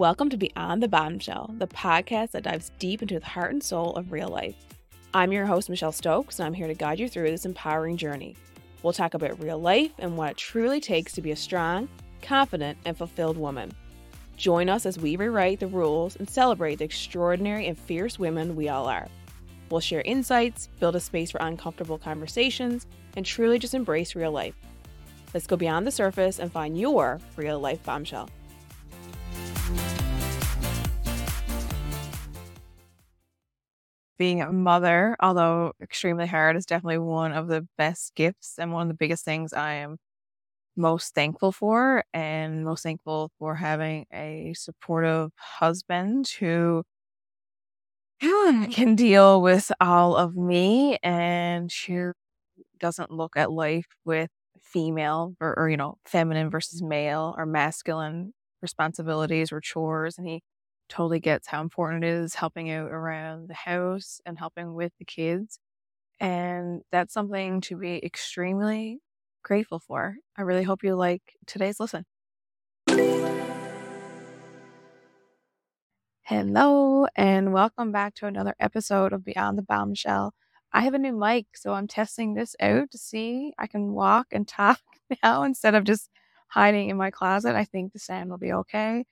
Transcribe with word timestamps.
Welcome 0.00 0.28
to 0.30 0.36
Beyond 0.36 0.82
the 0.82 0.88
Bombshell, 0.88 1.54
the 1.56 1.68
podcast 1.68 2.32
that 2.32 2.42
dives 2.42 2.72
deep 2.80 3.00
into 3.00 3.20
the 3.20 3.26
heart 3.26 3.52
and 3.52 3.62
soul 3.62 3.94
of 3.94 4.10
real 4.10 4.26
life. 4.26 4.56
I'm 5.14 5.30
your 5.30 5.46
host, 5.46 5.70
Michelle 5.70 5.92
Stokes, 5.92 6.40
and 6.40 6.46
I'm 6.46 6.52
here 6.52 6.66
to 6.66 6.74
guide 6.74 6.98
you 6.98 7.08
through 7.08 7.30
this 7.30 7.46
empowering 7.46 7.96
journey. 7.96 8.34
We'll 8.82 8.92
talk 8.92 9.14
about 9.14 9.40
real 9.40 9.60
life 9.60 9.92
and 10.00 10.16
what 10.16 10.32
it 10.32 10.36
truly 10.36 10.80
takes 10.80 11.12
to 11.12 11.22
be 11.22 11.30
a 11.30 11.36
strong, 11.36 11.88
confident, 12.22 12.76
and 12.84 12.98
fulfilled 12.98 13.36
woman. 13.36 13.70
Join 14.36 14.68
us 14.68 14.84
as 14.84 14.98
we 14.98 15.14
rewrite 15.14 15.60
the 15.60 15.68
rules 15.68 16.16
and 16.16 16.28
celebrate 16.28 16.80
the 16.80 16.84
extraordinary 16.86 17.68
and 17.68 17.78
fierce 17.78 18.18
women 18.18 18.56
we 18.56 18.68
all 18.68 18.88
are. 18.88 19.06
We'll 19.70 19.80
share 19.80 20.00
insights, 20.00 20.70
build 20.80 20.96
a 20.96 21.00
space 21.00 21.30
for 21.30 21.38
uncomfortable 21.40 21.98
conversations, 21.98 22.88
and 23.16 23.24
truly 23.24 23.60
just 23.60 23.74
embrace 23.74 24.16
real 24.16 24.32
life. 24.32 24.56
Let's 25.32 25.46
go 25.46 25.54
beyond 25.54 25.86
the 25.86 25.92
surface 25.92 26.40
and 26.40 26.50
find 26.50 26.76
your 26.76 27.20
real 27.36 27.60
life 27.60 27.84
bombshell. 27.84 28.28
Being 34.18 34.42
a 34.42 34.52
mother, 34.52 35.16
although 35.20 35.72
extremely 35.82 36.26
hard, 36.26 36.56
is 36.56 36.66
definitely 36.66 36.98
one 36.98 37.32
of 37.32 37.48
the 37.48 37.66
best 37.78 38.14
gifts 38.14 38.58
and 38.58 38.72
one 38.72 38.82
of 38.82 38.88
the 38.88 38.94
biggest 38.94 39.24
things 39.24 39.52
I 39.52 39.74
am 39.74 39.98
most 40.76 41.14
thankful 41.14 41.52
for, 41.52 42.04
and 42.14 42.64
most 42.64 42.82
thankful 42.82 43.30
for 43.38 43.56
having 43.56 44.06
a 44.12 44.54
supportive 44.56 45.32
husband 45.38 46.28
who 46.40 46.84
can 48.20 48.94
deal 48.94 49.42
with 49.42 49.70
all 49.80 50.16
of 50.16 50.36
me 50.36 50.98
and 51.02 51.70
who 51.86 52.12
doesn't 52.80 53.10
look 53.10 53.36
at 53.36 53.52
life 53.52 53.86
with 54.04 54.30
female 54.62 55.34
or, 55.40 55.58
or 55.58 55.68
you 55.70 55.76
know 55.76 55.96
feminine 56.06 56.50
versus 56.50 56.82
male 56.82 57.34
or 57.38 57.46
masculine 57.46 58.32
responsibilities 58.62 59.52
or 59.52 59.60
chores 59.60 60.18
and 60.18 60.28
he 60.28 60.42
totally 60.88 61.20
gets 61.20 61.46
how 61.46 61.60
important 61.60 62.04
it 62.04 62.08
is 62.08 62.34
helping 62.34 62.70
out 62.70 62.90
around 62.90 63.48
the 63.48 63.54
house 63.54 64.20
and 64.26 64.38
helping 64.38 64.74
with 64.74 64.92
the 64.98 65.04
kids. 65.04 65.58
And 66.20 66.82
that's 66.92 67.12
something 67.12 67.60
to 67.62 67.76
be 67.76 68.04
extremely 68.04 69.00
grateful 69.42 69.78
for. 69.78 70.16
I 70.36 70.42
really 70.42 70.62
hope 70.62 70.82
you 70.82 70.94
like 70.94 71.22
today's 71.46 71.80
listen. 71.80 72.04
Hello, 76.22 77.06
and 77.16 77.52
welcome 77.52 77.92
back 77.92 78.14
to 78.14 78.26
another 78.26 78.54
episode 78.58 79.12
of 79.12 79.24
Beyond 79.24 79.58
the 79.58 79.62
Bombshell. 79.62 80.32
I 80.72 80.80
have 80.80 80.94
a 80.94 80.98
new 80.98 81.12
mic, 81.12 81.46
so 81.54 81.74
I'm 81.74 81.86
testing 81.86 82.34
this 82.34 82.56
out 82.60 82.90
to 82.92 82.98
see 82.98 83.52
I 83.58 83.66
can 83.66 83.92
walk 83.92 84.28
and 84.32 84.48
talk 84.48 84.80
now 85.22 85.42
instead 85.42 85.74
of 85.74 85.84
just 85.84 86.08
hiding 86.48 86.88
in 86.88 86.96
my 86.96 87.10
closet. 87.10 87.54
I 87.54 87.64
think 87.64 87.92
the 87.92 87.98
sound 87.98 88.30
will 88.30 88.38
be 88.38 88.52
okay. 88.52 89.04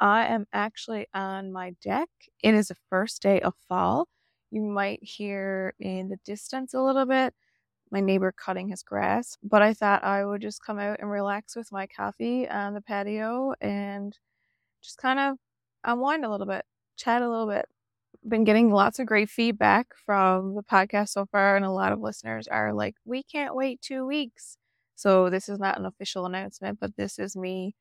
I 0.00 0.26
am 0.26 0.46
actually 0.52 1.06
on 1.14 1.52
my 1.52 1.72
deck. 1.82 2.08
It 2.42 2.54
is 2.54 2.68
the 2.68 2.76
first 2.88 3.22
day 3.22 3.40
of 3.40 3.54
fall. 3.68 4.08
You 4.50 4.62
might 4.62 5.00
hear 5.02 5.74
in 5.78 6.08
the 6.08 6.18
distance 6.24 6.74
a 6.74 6.80
little 6.82 7.06
bit 7.06 7.34
my 7.92 8.00
neighbor 8.00 8.32
cutting 8.32 8.68
his 8.68 8.82
grass, 8.82 9.38
but 9.42 9.62
I 9.62 9.74
thought 9.74 10.04
I 10.04 10.24
would 10.24 10.42
just 10.42 10.64
come 10.64 10.78
out 10.80 11.00
and 11.00 11.10
relax 11.10 11.56
with 11.56 11.72
my 11.72 11.86
coffee 11.88 12.48
on 12.48 12.74
the 12.74 12.80
patio 12.82 13.54
and 13.60 14.18
just 14.82 14.98
kind 14.98 15.20
of 15.20 15.38
unwind 15.84 16.24
a 16.24 16.30
little 16.30 16.46
bit, 16.46 16.64
chat 16.96 17.22
a 17.22 17.28
little 17.30 17.46
bit. 17.48 17.66
Been 18.28 18.44
getting 18.44 18.70
lots 18.72 18.98
of 18.98 19.06
great 19.06 19.30
feedback 19.30 19.88
from 20.06 20.54
the 20.56 20.62
podcast 20.62 21.10
so 21.10 21.26
far, 21.26 21.56
and 21.56 21.64
a 21.64 21.70
lot 21.70 21.92
of 21.92 22.00
listeners 22.00 22.48
are 22.48 22.72
like, 22.74 22.96
We 23.04 23.22
can't 23.24 23.54
wait 23.56 23.80
two 23.82 24.06
weeks. 24.06 24.58
So, 24.96 25.30
this 25.30 25.48
is 25.48 25.58
not 25.58 25.78
an 25.78 25.86
official 25.86 26.26
announcement, 26.26 26.80
but 26.80 26.96
this 26.96 27.18
is 27.18 27.36
me 27.36 27.74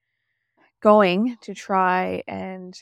going 0.81 1.37
to 1.41 1.53
try 1.53 2.23
and 2.27 2.79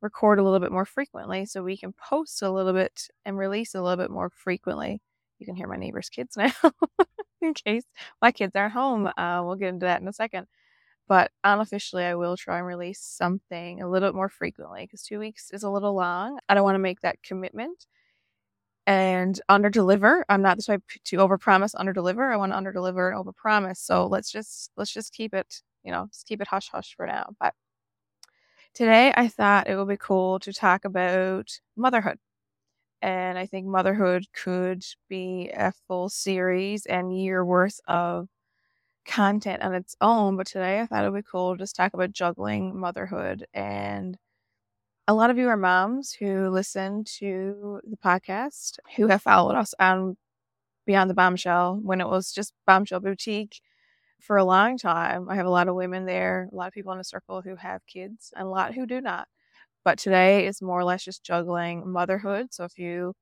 record 0.00 0.38
a 0.38 0.42
little 0.42 0.60
bit 0.60 0.72
more 0.72 0.84
frequently 0.84 1.46
so 1.46 1.62
we 1.62 1.76
can 1.76 1.92
post 1.92 2.42
a 2.42 2.50
little 2.50 2.72
bit 2.72 3.08
and 3.24 3.38
release 3.38 3.74
a 3.74 3.82
little 3.82 3.96
bit 3.96 4.10
more 4.10 4.30
frequently. 4.30 5.00
You 5.38 5.46
can 5.46 5.54
hear 5.54 5.68
my 5.68 5.76
neighbor's 5.76 6.08
kids 6.08 6.36
now 6.36 6.52
in 7.40 7.54
case 7.54 7.84
my 8.20 8.32
kids 8.32 8.54
aren't 8.56 8.72
home. 8.72 9.06
Uh, 9.16 9.42
we'll 9.44 9.56
get 9.56 9.68
into 9.68 9.86
that 9.86 10.00
in 10.00 10.08
a 10.08 10.12
second. 10.12 10.46
But 11.08 11.30
unofficially, 11.44 12.04
I 12.04 12.14
will 12.14 12.36
try 12.36 12.58
and 12.58 12.66
release 12.66 13.00
something 13.00 13.82
a 13.82 13.88
little 13.88 14.08
bit 14.08 14.14
more 14.14 14.28
frequently 14.28 14.82
because 14.84 15.02
two 15.02 15.18
weeks 15.18 15.50
is 15.52 15.62
a 15.62 15.70
little 15.70 15.94
long. 15.94 16.38
I 16.48 16.54
don't 16.54 16.64
want 16.64 16.76
to 16.76 16.80
make 16.80 17.00
that 17.00 17.22
commitment 17.22 17.86
and 18.86 19.40
under 19.48 19.70
deliver. 19.70 20.24
I'm 20.28 20.42
not 20.42 20.56
the 20.56 20.62
type 20.62 20.82
to 21.04 21.16
over 21.16 21.38
promise, 21.38 21.74
under 21.74 21.92
deliver. 21.92 22.32
I 22.32 22.36
want 22.36 22.52
to 22.52 22.56
under 22.56 22.72
deliver 22.72 23.08
and 23.08 23.18
over 23.18 23.32
promise. 23.32 23.80
So 23.80 24.06
let's 24.06 24.30
just 24.30 24.70
let's 24.76 24.92
just 24.92 25.12
keep 25.12 25.34
it 25.34 25.62
you 25.84 25.92
know, 25.92 26.06
just 26.12 26.26
keep 26.26 26.40
it 26.40 26.48
hush 26.48 26.68
hush 26.70 26.94
for 26.96 27.06
now. 27.06 27.34
But 27.40 27.54
today 28.74 29.12
I 29.16 29.28
thought 29.28 29.68
it 29.68 29.76
would 29.76 29.88
be 29.88 29.96
cool 29.96 30.38
to 30.40 30.52
talk 30.52 30.84
about 30.84 31.60
motherhood. 31.76 32.18
And 33.02 33.38
I 33.38 33.46
think 33.46 33.66
motherhood 33.66 34.26
could 34.34 34.84
be 35.08 35.50
a 35.54 35.72
full 35.88 36.08
series 36.10 36.86
and 36.86 37.16
year 37.18 37.44
worth 37.44 37.80
of 37.88 38.28
content 39.06 39.62
on 39.62 39.74
its 39.74 39.96
own. 40.00 40.36
But 40.36 40.48
today 40.48 40.80
I 40.80 40.86
thought 40.86 41.04
it 41.04 41.10
would 41.12 41.24
be 41.24 41.28
cool 41.30 41.54
to 41.56 41.58
just 41.62 41.76
talk 41.76 41.94
about 41.94 42.12
juggling 42.12 42.78
motherhood. 42.78 43.46
And 43.54 44.18
a 45.08 45.14
lot 45.14 45.30
of 45.30 45.38
you 45.38 45.48
are 45.48 45.56
moms 45.56 46.12
who 46.12 46.48
listen 46.50 47.04
to 47.18 47.80
the 47.84 47.96
podcast, 47.96 48.78
who 48.96 49.08
have 49.08 49.22
followed 49.22 49.56
us 49.56 49.74
on 49.80 50.16
Beyond 50.86 51.10
the 51.10 51.14
Bombshell 51.14 51.80
when 51.82 52.00
it 52.00 52.08
was 52.08 52.32
just 52.32 52.54
Bombshell 52.66 53.00
Boutique 53.00 53.60
for 54.22 54.36
a 54.38 54.44
long 54.44 54.78
time. 54.78 55.28
I 55.30 55.36
have 55.36 55.46
a 55.46 55.50
lot 55.50 55.68
of 55.68 55.74
women 55.76 56.06
there, 56.06 56.48
a 56.52 56.56
lot 56.56 56.68
of 56.68 56.74
people 56.74 56.92
in 56.92 57.00
a 57.00 57.04
circle 57.04 57.42
who 57.42 57.56
have 57.56 57.86
kids, 57.86 58.32
and 58.36 58.46
a 58.46 58.50
lot 58.50 58.74
who 58.74 58.86
do 58.86 59.00
not. 59.00 59.28
But 59.84 59.98
today 59.98 60.46
is 60.46 60.62
more 60.62 60.80
or 60.80 60.84
less 60.84 61.04
just 61.04 61.24
juggling 61.24 61.90
motherhood. 61.90 62.54
So 62.54 62.64
if 62.64 62.78
you 62.78 63.14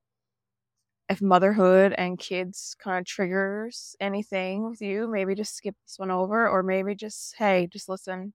if 1.08 1.20
motherhood 1.20 1.92
and 1.98 2.18
kids 2.18 2.76
kind 2.78 2.98
of 3.00 3.06
triggers 3.06 3.96
anything 4.00 4.68
with 4.70 4.80
you, 4.80 5.08
maybe 5.08 5.34
just 5.34 5.56
skip 5.56 5.74
this 5.84 5.98
one 5.98 6.10
over, 6.10 6.48
or 6.48 6.62
maybe 6.62 6.94
just, 6.94 7.34
hey, 7.36 7.68
just 7.72 7.88
listen. 7.88 8.32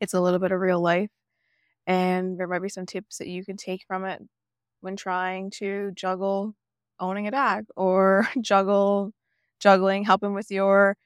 It's 0.00 0.14
a 0.14 0.20
little 0.20 0.40
bit 0.40 0.52
of 0.52 0.60
real 0.60 0.80
life. 0.82 1.10
And 1.86 2.38
there 2.38 2.48
might 2.48 2.62
be 2.62 2.70
some 2.70 2.86
tips 2.86 3.18
that 3.18 3.28
you 3.28 3.44
can 3.44 3.56
take 3.56 3.84
from 3.86 4.04
it 4.06 4.22
when 4.80 4.96
trying 4.96 5.50
to 5.52 5.92
juggle 5.94 6.54
owning 7.00 7.28
a 7.28 7.32
dog 7.32 7.66
or 7.76 8.28
juggle 8.42 9.12
juggling, 9.60 10.04
helping 10.04 10.34
with 10.34 10.50
your 10.50 10.96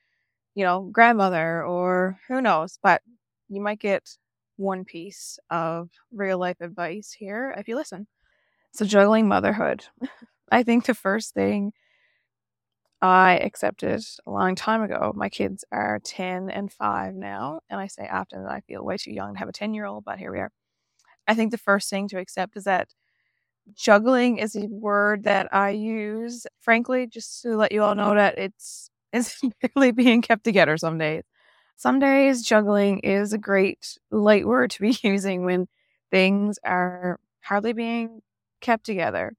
you 0.59 0.65
know, 0.65 0.91
grandmother 0.93 1.65
or 1.65 2.19
who 2.27 2.43
knows, 2.43 2.81
but 2.83 3.01
you 3.49 3.61
might 3.61 3.79
get 3.79 4.19
one 4.57 4.85
piece 4.85 5.39
of 5.51 5.89
real 6.13 6.37
life 6.37 6.57
advice 6.61 7.13
here 7.13 7.55
if 7.57 7.69
you 7.69 7.77
listen. 7.77 8.09
So, 8.73 8.85
juggling 8.85 9.29
motherhood. 9.29 9.85
I 10.51 10.65
think 10.65 10.87
the 10.87 10.95
first 10.95 11.33
thing 11.33 11.73
I 13.01 13.39
accepted 13.39 14.05
a 14.27 14.31
long 14.33 14.57
time 14.57 14.83
ago, 14.83 15.13
my 15.15 15.29
kids 15.29 15.65
are 15.71 16.01
10 16.03 16.51
and 16.51 16.73
5 16.73 17.15
now. 17.15 17.61
And 17.71 17.79
I 17.79 17.87
say 17.87 18.09
often 18.11 18.43
that 18.43 18.51
I 18.51 18.61
feel 18.63 18.85
way 18.85 18.97
too 18.97 19.13
young 19.13 19.35
to 19.35 19.39
have 19.39 19.49
a 19.49 19.53
10 19.53 19.75
year 19.75 19.85
old, 19.85 20.05
but 20.05 20.19
here 20.19 20.33
we 20.33 20.41
are. 20.41 20.51
I 21.29 21.35
think 21.35 21.53
the 21.53 21.59
first 21.59 21.91
thing 21.91 22.09
to 22.09 22.19
accept 22.19 22.57
is 22.57 22.65
that 22.65 22.89
juggling 23.75 24.39
is 24.39 24.57
a 24.57 24.67
word 24.69 25.25
that 25.25 25.55
I 25.55 25.71
use, 25.71 26.47
frankly, 26.61 27.07
just 27.07 27.43
to 27.43 27.57
let 27.57 27.73
you 27.73 27.83
all 27.83 27.95
know 27.95 28.15
that 28.15 28.39
it's 28.39 28.91
is 29.13 29.41
barely 29.75 29.93
being 29.93 30.23
kept 30.23 30.45
together 30.45 30.77
some 30.77 30.99
days. 30.99 31.23
Some 31.77 32.01
days 32.01 32.43
juggling 32.43 33.01
is 33.01 33.33
a 33.33 33.39
great 33.39 33.99
light 34.11 34.47
word 34.47 34.71
to 34.73 34.81
be 34.81 34.99
using 35.03 35.45
when 35.45 35.69
things 36.11 36.59
are 36.65 37.21
hardly 37.43 37.73
being 37.73 38.21
kept 38.61 38.85
together. 38.85 39.33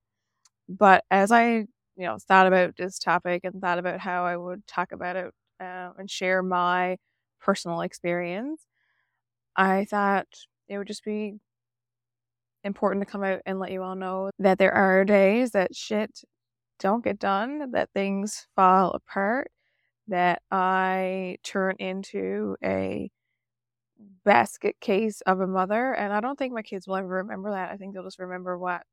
But 0.70 1.04
as 1.12 1.32
I, 1.32 1.48
you 1.52 1.68
know, 1.98 2.18
thought 2.20 2.48
about 2.48 2.76
this 2.78 3.00
topic 3.00 3.42
and 3.44 3.62
thought 3.62 3.80
about 3.80 4.00
how 4.00 4.26
I 4.26 4.38
would 4.38 4.66
talk 4.68 4.92
about 4.92 5.16
it 5.16 5.34
uh, 5.60 5.92
and 5.98 6.10
share 6.10 6.44
my 6.44 6.98
personal 7.42 7.82
experience, 7.82 8.62
I 9.56 9.86
thought 9.86 10.28
it 10.68 10.78
would 10.78 10.88
just 10.88 11.04
be 11.04 11.36
important 12.64 13.06
to 13.06 13.12
come 13.12 13.24
out 13.24 13.42
and 13.46 13.60
let 13.60 13.72
you 13.72 13.84
all 13.84 13.96
know 13.96 14.30
that 14.40 14.58
there 14.58 14.74
are 14.74 15.06
days 15.06 15.52
that 15.52 15.76
shit 15.76 16.22
don't 16.80 17.04
get 17.04 17.20
done, 17.20 17.72
that 17.72 17.90
things 17.94 18.48
fall 18.56 18.92
apart, 18.92 19.52
that 20.10 20.42
I 20.52 21.38
turn 21.44 21.76
into 21.80 22.58
a 22.64 23.12
basket 24.26 24.76
case 24.80 25.22
of 25.22 25.40
a 25.42 25.48
mother. 25.48 25.94
And 25.94 26.14
I 26.14 26.20
don't 26.22 26.38
think 26.38 26.54
my 26.54 26.62
kids 26.62 26.88
will 26.88 26.96
ever 26.98 27.08
remember 27.08 27.52
that. 27.52 27.72
I 27.72 27.78
think 27.78 27.94
they'll 27.94 28.04
just 28.04 28.20
remember 28.20 28.58
what, 28.58 28.84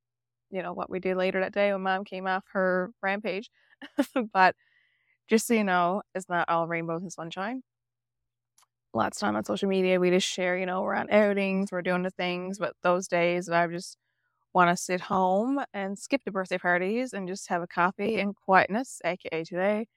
you 0.50 0.62
know, 0.62 0.72
what 0.72 0.90
we 0.90 1.00
did 1.00 1.16
later 1.16 1.40
that 1.40 1.52
day 1.54 1.72
when 1.72 1.82
mom 1.82 2.04
came 2.04 2.26
off 2.26 2.44
her 2.52 2.90
rampage. 3.02 3.50
but 4.32 4.56
just 5.28 5.46
so 5.46 5.54
you 5.54 5.64
know, 5.64 6.02
it's 6.14 6.28
not 6.28 6.48
all 6.48 6.68
rainbows 6.68 7.02
and 7.02 7.12
sunshine. 7.12 7.62
Lots 8.94 9.18
of 9.18 9.20
time 9.20 9.36
on 9.36 9.44
social 9.44 9.68
media, 9.68 10.00
we 10.00 10.10
just 10.10 10.26
share, 10.26 10.56
you 10.56 10.64
know, 10.64 10.80
we're 10.82 10.94
on 10.94 11.10
outings, 11.10 11.70
we're 11.70 11.82
doing 11.82 12.02
the 12.02 12.10
things, 12.10 12.58
but 12.58 12.74
those 12.82 13.06
days 13.08 13.46
that 13.46 13.62
I 13.62 13.66
just 13.66 13.98
want 14.54 14.70
to 14.70 14.82
sit 14.82 15.00
home 15.02 15.60
and 15.74 15.98
skip 15.98 16.22
the 16.24 16.32
birthday 16.32 16.58
parties 16.58 17.12
and 17.14 17.28
just 17.28 17.48
have 17.48 17.62
a 17.62 17.66
coffee 17.68 18.20
and 18.20 18.36
quietness, 18.36 19.00
aka 19.04 19.44
today, 19.44 19.88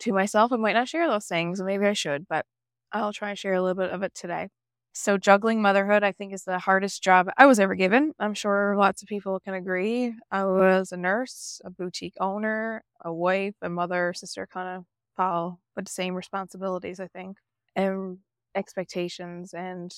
to 0.00 0.12
myself. 0.12 0.52
I 0.52 0.56
might 0.56 0.72
not 0.74 0.88
share 0.88 1.08
those 1.08 1.26
things, 1.26 1.62
maybe 1.62 1.86
I 1.86 1.92
should, 1.94 2.26
but 2.28 2.46
I'll 2.92 3.12
try 3.12 3.30
and 3.30 3.38
share 3.38 3.54
a 3.54 3.62
little 3.62 3.82
bit 3.82 3.90
of 3.90 4.02
it 4.02 4.14
today. 4.14 4.48
So, 4.92 5.18
juggling 5.18 5.60
motherhood, 5.60 6.04
I 6.04 6.12
think, 6.12 6.32
is 6.32 6.44
the 6.44 6.58
hardest 6.60 7.02
job 7.02 7.28
I 7.36 7.46
was 7.46 7.58
ever 7.58 7.74
given. 7.74 8.12
I'm 8.20 8.34
sure 8.34 8.76
lots 8.76 9.02
of 9.02 9.08
people 9.08 9.40
can 9.40 9.54
agree. 9.54 10.14
I 10.30 10.44
was 10.44 10.92
a 10.92 10.96
nurse, 10.96 11.60
a 11.64 11.70
boutique 11.70 12.14
owner, 12.20 12.84
a 13.00 13.12
wife, 13.12 13.54
a 13.60 13.68
mother, 13.68 14.12
sister, 14.14 14.46
kind 14.46 14.78
of 14.78 14.84
follow, 15.16 15.58
but 15.74 15.86
the 15.86 15.90
same 15.90 16.14
responsibilities, 16.14 17.00
I 17.00 17.08
think, 17.08 17.38
and 17.74 18.18
expectations 18.54 19.52
and 19.52 19.92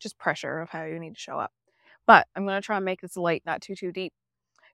just 0.00 0.18
pressure 0.18 0.58
of 0.60 0.70
how 0.70 0.84
you 0.84 0.98
need 0.98 1.14
to 1.14 1.20
show 1.20 1.38
up. 1.38 1.52
But 2.06 2.26
I'm 2.34 2.46
going 2.46 2.60
to 2.60 2.64
try 2.64 2.76
and 2.76 2.84
make 2.84 3.00
this 3.00 3.16
light, 3.16 3.42
not 3.46 3.60
too, 3.62 3.74
too 3.74 3.92
deep. 3.92 4.12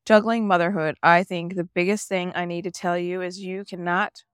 Juggling 0.09 0.47
motherhood, 0.47 0.97
I 1.03 1.23
think 1.23 1.55
the 1.55 1.65
biggest 1.65 2.09
thing 2.09 2.33
I 2.35 2.47
need 2.47 2.63
to 2.65 2.71
tell 2.71 2.97
you 2.97 3.21
is 3.21 3.39
you 3.39 3.63
cannot, 3.67 4.25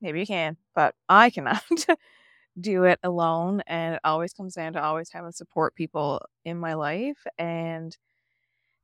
maybe 0.00 0.20
you 0.20 0.26
can, 0.26 0.56
but 0.74 0.94
I 1.08 1.30
cannot 1.30 1.62
do 2.60 2.84
it 2.84 3.00
alone. 3.02 3.62
And 3.66 3.96
it 3.96 4.00
always 4.04 4.32
comes 4.32 4.54
down 4.54 4.74
to 4.74 4.82
always 4.82 5.10
having 5.12 5.32
support 5.32 5.74
people 5.74 6.22
in 6.44 6.58
my 6.58 6.74
life 6.74 7.26
and 7.38 7.96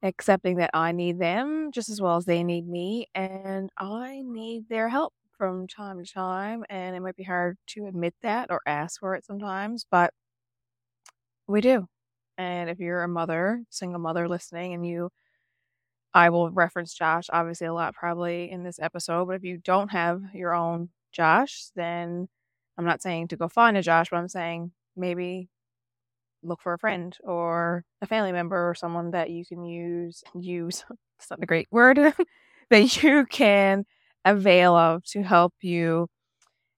accepting 0.02 0.56
that 0.58 0.70
I 0.74 0.92
need 0.92 1.18
them 1.18 1.72
just 1.72 1.90
as 1.90 2.00
well 2.00 2.16
as 2.18 2.26
they 2.26 2.44
need 2.44 2.68
me. 2.68 3.08
And 3.14 3.70
I 3.78 4.22
need 4.24 4.68
their 4.68 4.88
help 4.90 5.14
from 5.38 5.68
time 5.68 6.04
to 6.04 6.12
time. 6.12 6.64
And 6.70 6.96
it 6.96 7.00
might 7.00 7.16
be 7.16 7.24
hard 7.24 7.58
to 7.68 7.86
admit 7.86 8.14
that 8.22 8.50
or 8.50 8.62
ask 8.66 9.00
for 9.00 9.14
it 9.14 9.24
sometimes, 9.24 9.86
but 9.90 10.14
we 11.46 11.60
do. 11.60 11.86
And 12.36 12.70
if 12.70 12.78
you're 12.78 13.02
a 13.02 13.08
mother, 13.08 13.64
single 13.70 14.00
mother 14.00 14.28
listening, 14.28 14.74
and 14.74 14.86
you, 14.86 15.10
I 16.14 16.30
will 16.30 16.50
reference 16.50 16.94
Josh 16.94 17.26
obviously 17.32 17.66
a 17.66 17.74
lot 17.74 17.94
probably 17.94 18.50
in 18.50 18.64
this 18.64 18.78
episode, 18.80 19.26
but 19.26 19.36
if 19.36 19.44
you 19.44 19.58
don't 19.58 19.90
have 19.90 20.22
your 20.34 20.54
own 20.54 20.90
Josh, 21.12 21.68
then 21.76 22.28
I'm 22.78 22.84
not 22.84 23.02
saying 23.02 23.28
to 23.28 23.36
go 23.36 23.48
find 23.48 23.76
a 23.76 23.82
Josh, 23.82 24.08
but 24.10 24.18
I'm 24.18 24.28
saying 24.28 24.72
maybe 24.96 25.48
look 26.42 26.60
for 26.62 26.72
a 26.72 26.78
friend 26.78 27.16
or 27.24 27.84
a 28.02 28.06
family 28.06 28.32
member 28.32 28.68
or 28.70 28.74
someone 28.74 29.10
that 29.12 29.30
you 29.30 29.44
can 29.44 29.64
use 29.64 30.22
use 30.34 30.84
it's 31.18 31.30
not 31.30 31.42
a 31.42 31.46
great 31.46 31.68
word 31.70 31.98
that 32.70 33.02
you 33.02 33.26
can 33.26 33.84
avail 34.24 34.76
of 34.76 35.04
to 35.04 35.22
help 35.22 35.54
you 35.62 36.06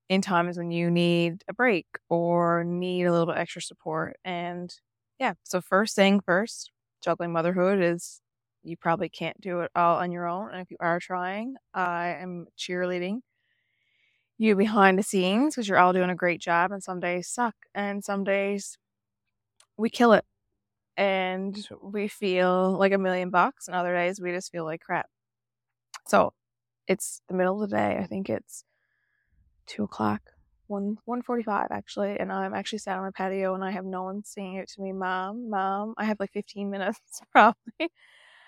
in 0.08 0.20
times 0.22 0.58
when 0.58 0.70
you 0.70 0.90
need 0.90 1.42
a 1.48 1.54
break 1.54 1.86
or 2.08 2.64
need 2.64 3.04
a 3.04 3.12
little 3.12 3.26
bit 3.26 3.38
extra 3.38 3.62
support. 3.62 4.16
And 4.24 4.74
yeah 5.18 5.34
so 5.44 5.60
first 5.60 5.96
thing 5.96 6.20
first 6.20 6.70
juggling 7.04 7.32
motherhood 7.32 7.80
is 7.82 8.20
you 8.62 8.76
probably 8.76 9.08
can't 9.08 9.40
do 9.40 9.60
it 9.60 9.70
all 9.74 9.98
on 9.98 10.12
your 10.12 10.26
own 10.26 10.50
and 10.50 10.60
if 10.60 10.70
you 10.70 10.76
are 10.80 11.00
trying 11.00 11.54
i 11.74 12.08
am 12.20 12.46
cheerleading 12.58 13.20
you 14.38 14.56
behind 14.56 14.98
the 14.98 15.02
scenes 15.02 15.54
because 15.54 15.68
you're 15.68 15.78
all 15.78 15.92
doing 15.92 16.10
a 16.10 16.14
great 16.14 16.40
job 16.40 16.72
and 16.72 16.82
some 16.82 17.00
days 17.00 17.28
suck 17.28 17.54
and 17.74 18.04
some 18.04 18.24
days 18.24 18.78
we 19.76 19.90
kill 19.90 20.12
it 20.12 20.24
and 20.96 21.68
we 21.82 22.08
feel 22.08 22.76
like 22.78 22.92
a 22.92 22.98
million 22.98 23.30
bucks 23.30 23.68
and 23.68 23.76
other 23.76 23.94
days 23.94 24.20
we 24.20 24.32
just 24.32 24.52
feel 24.52 24.64
like 24.64 24.82
crap. 24.82 25.08
So 26.06 26.34
it's 26.90 27.22
the 27.28 27.34
middle 27.34 27.62
of 27.62 27.70
the 27.70 27.76
day 27.76 27.98
i 28.00 28.04
think 28.04 28.28
it's 28.28 28.64
two 29.66 29.84
o'clock 29.84 30.20
one 30.66 30.96
one 31.04 31.22
forty 31.22 31.44
five 31.44 31.68
actually 31.70 32.18
and 32.18 32.32
i'm 32.32 32.52
actually 32.52 32.80
sat 32.80 32.96
on 32.96 33.04
my 33.04 33.10
patio 33.12 33.54
and 33.54 33.64
i 33.64 33.70
have 33.70 33.84
no 33.84 34.02
one 34.02 34.24
saying 34.24 34.56
it 34.56 34.68
to 34.68 34.82
me 34.82 34.92
mom 34.92 35.48
mom 35.48 35.94
i 35.98 36.04
have 36.04 36.18
like 36.18 36.32
15 36.32 36.68
minutes 36.68 36.98
probably 37.32 37.92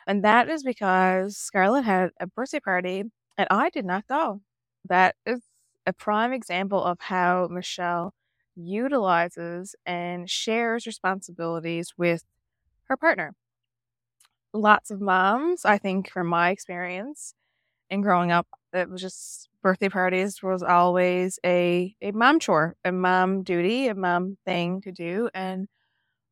and 0.06 0.24
that 0.24 0.48
is 0.48 0.62
because 0.62 1.36
scarlett 1.36 1.84
had 1.84 2.10
a 2.20 2.26
birthday 2.26 2.60
party 2.60 3.04
and 3.38 3.48
i 3.50 3.70
did 3.70 3.84
not 3.84 4.06
go 4.08 4.40
that 4.88 5.16
is 5.26 5.40
a 5.86 5.92
prime 5.92 6.32
example 6.32 6.82
of 6.82 6.98
how 7.00 7.48
Michelle 7.50 8.14
utilizes 8.56 9.74
and 9.86 10.28
shares 10.30 10.86
responsibilities 10.86 11.92
with 11.96 12.24
her 12.84 12.96
partner. 12.96 13.34
Lots 14.54 14.90
of 14.90 15.00
moms, 15.00 15.64
I 15.64 15.78
think, 15.78 16.10
from 16.10 16.26
my 16.26 16.50
experience 16.50 17.34
in 17.90 18.02
growing 18.02 18.32
up, 18.32 18.48
it 18.72 18.90
was 18.90 19.00
just 19.02 19.48
birthday 19.62 19.88
parties 19.90 20.42
was 20.42 20.62
always 20.62 21.38
a, 21.46 21.94
a 22.02 22.12
mom 22.12 22.40
chore, 22.40 22.76
a 22.84 22.92
mom 22.92 23.42
duty, 23.44 23.88
a 23.88 23.94
mom 23.96 24.38
thing 24.46 24.80
to 24.82 24.92
do. 24.92 25.30
And 25.34 25.68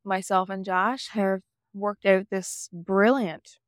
myself 0.05 0.49
and 0.49 0.65
Josh 0.65 1.09
have 1.09 1.41
worked 1.73 2.05
out 2.05 2.27
this 2.31 2.69
brilliant 2.73 3.59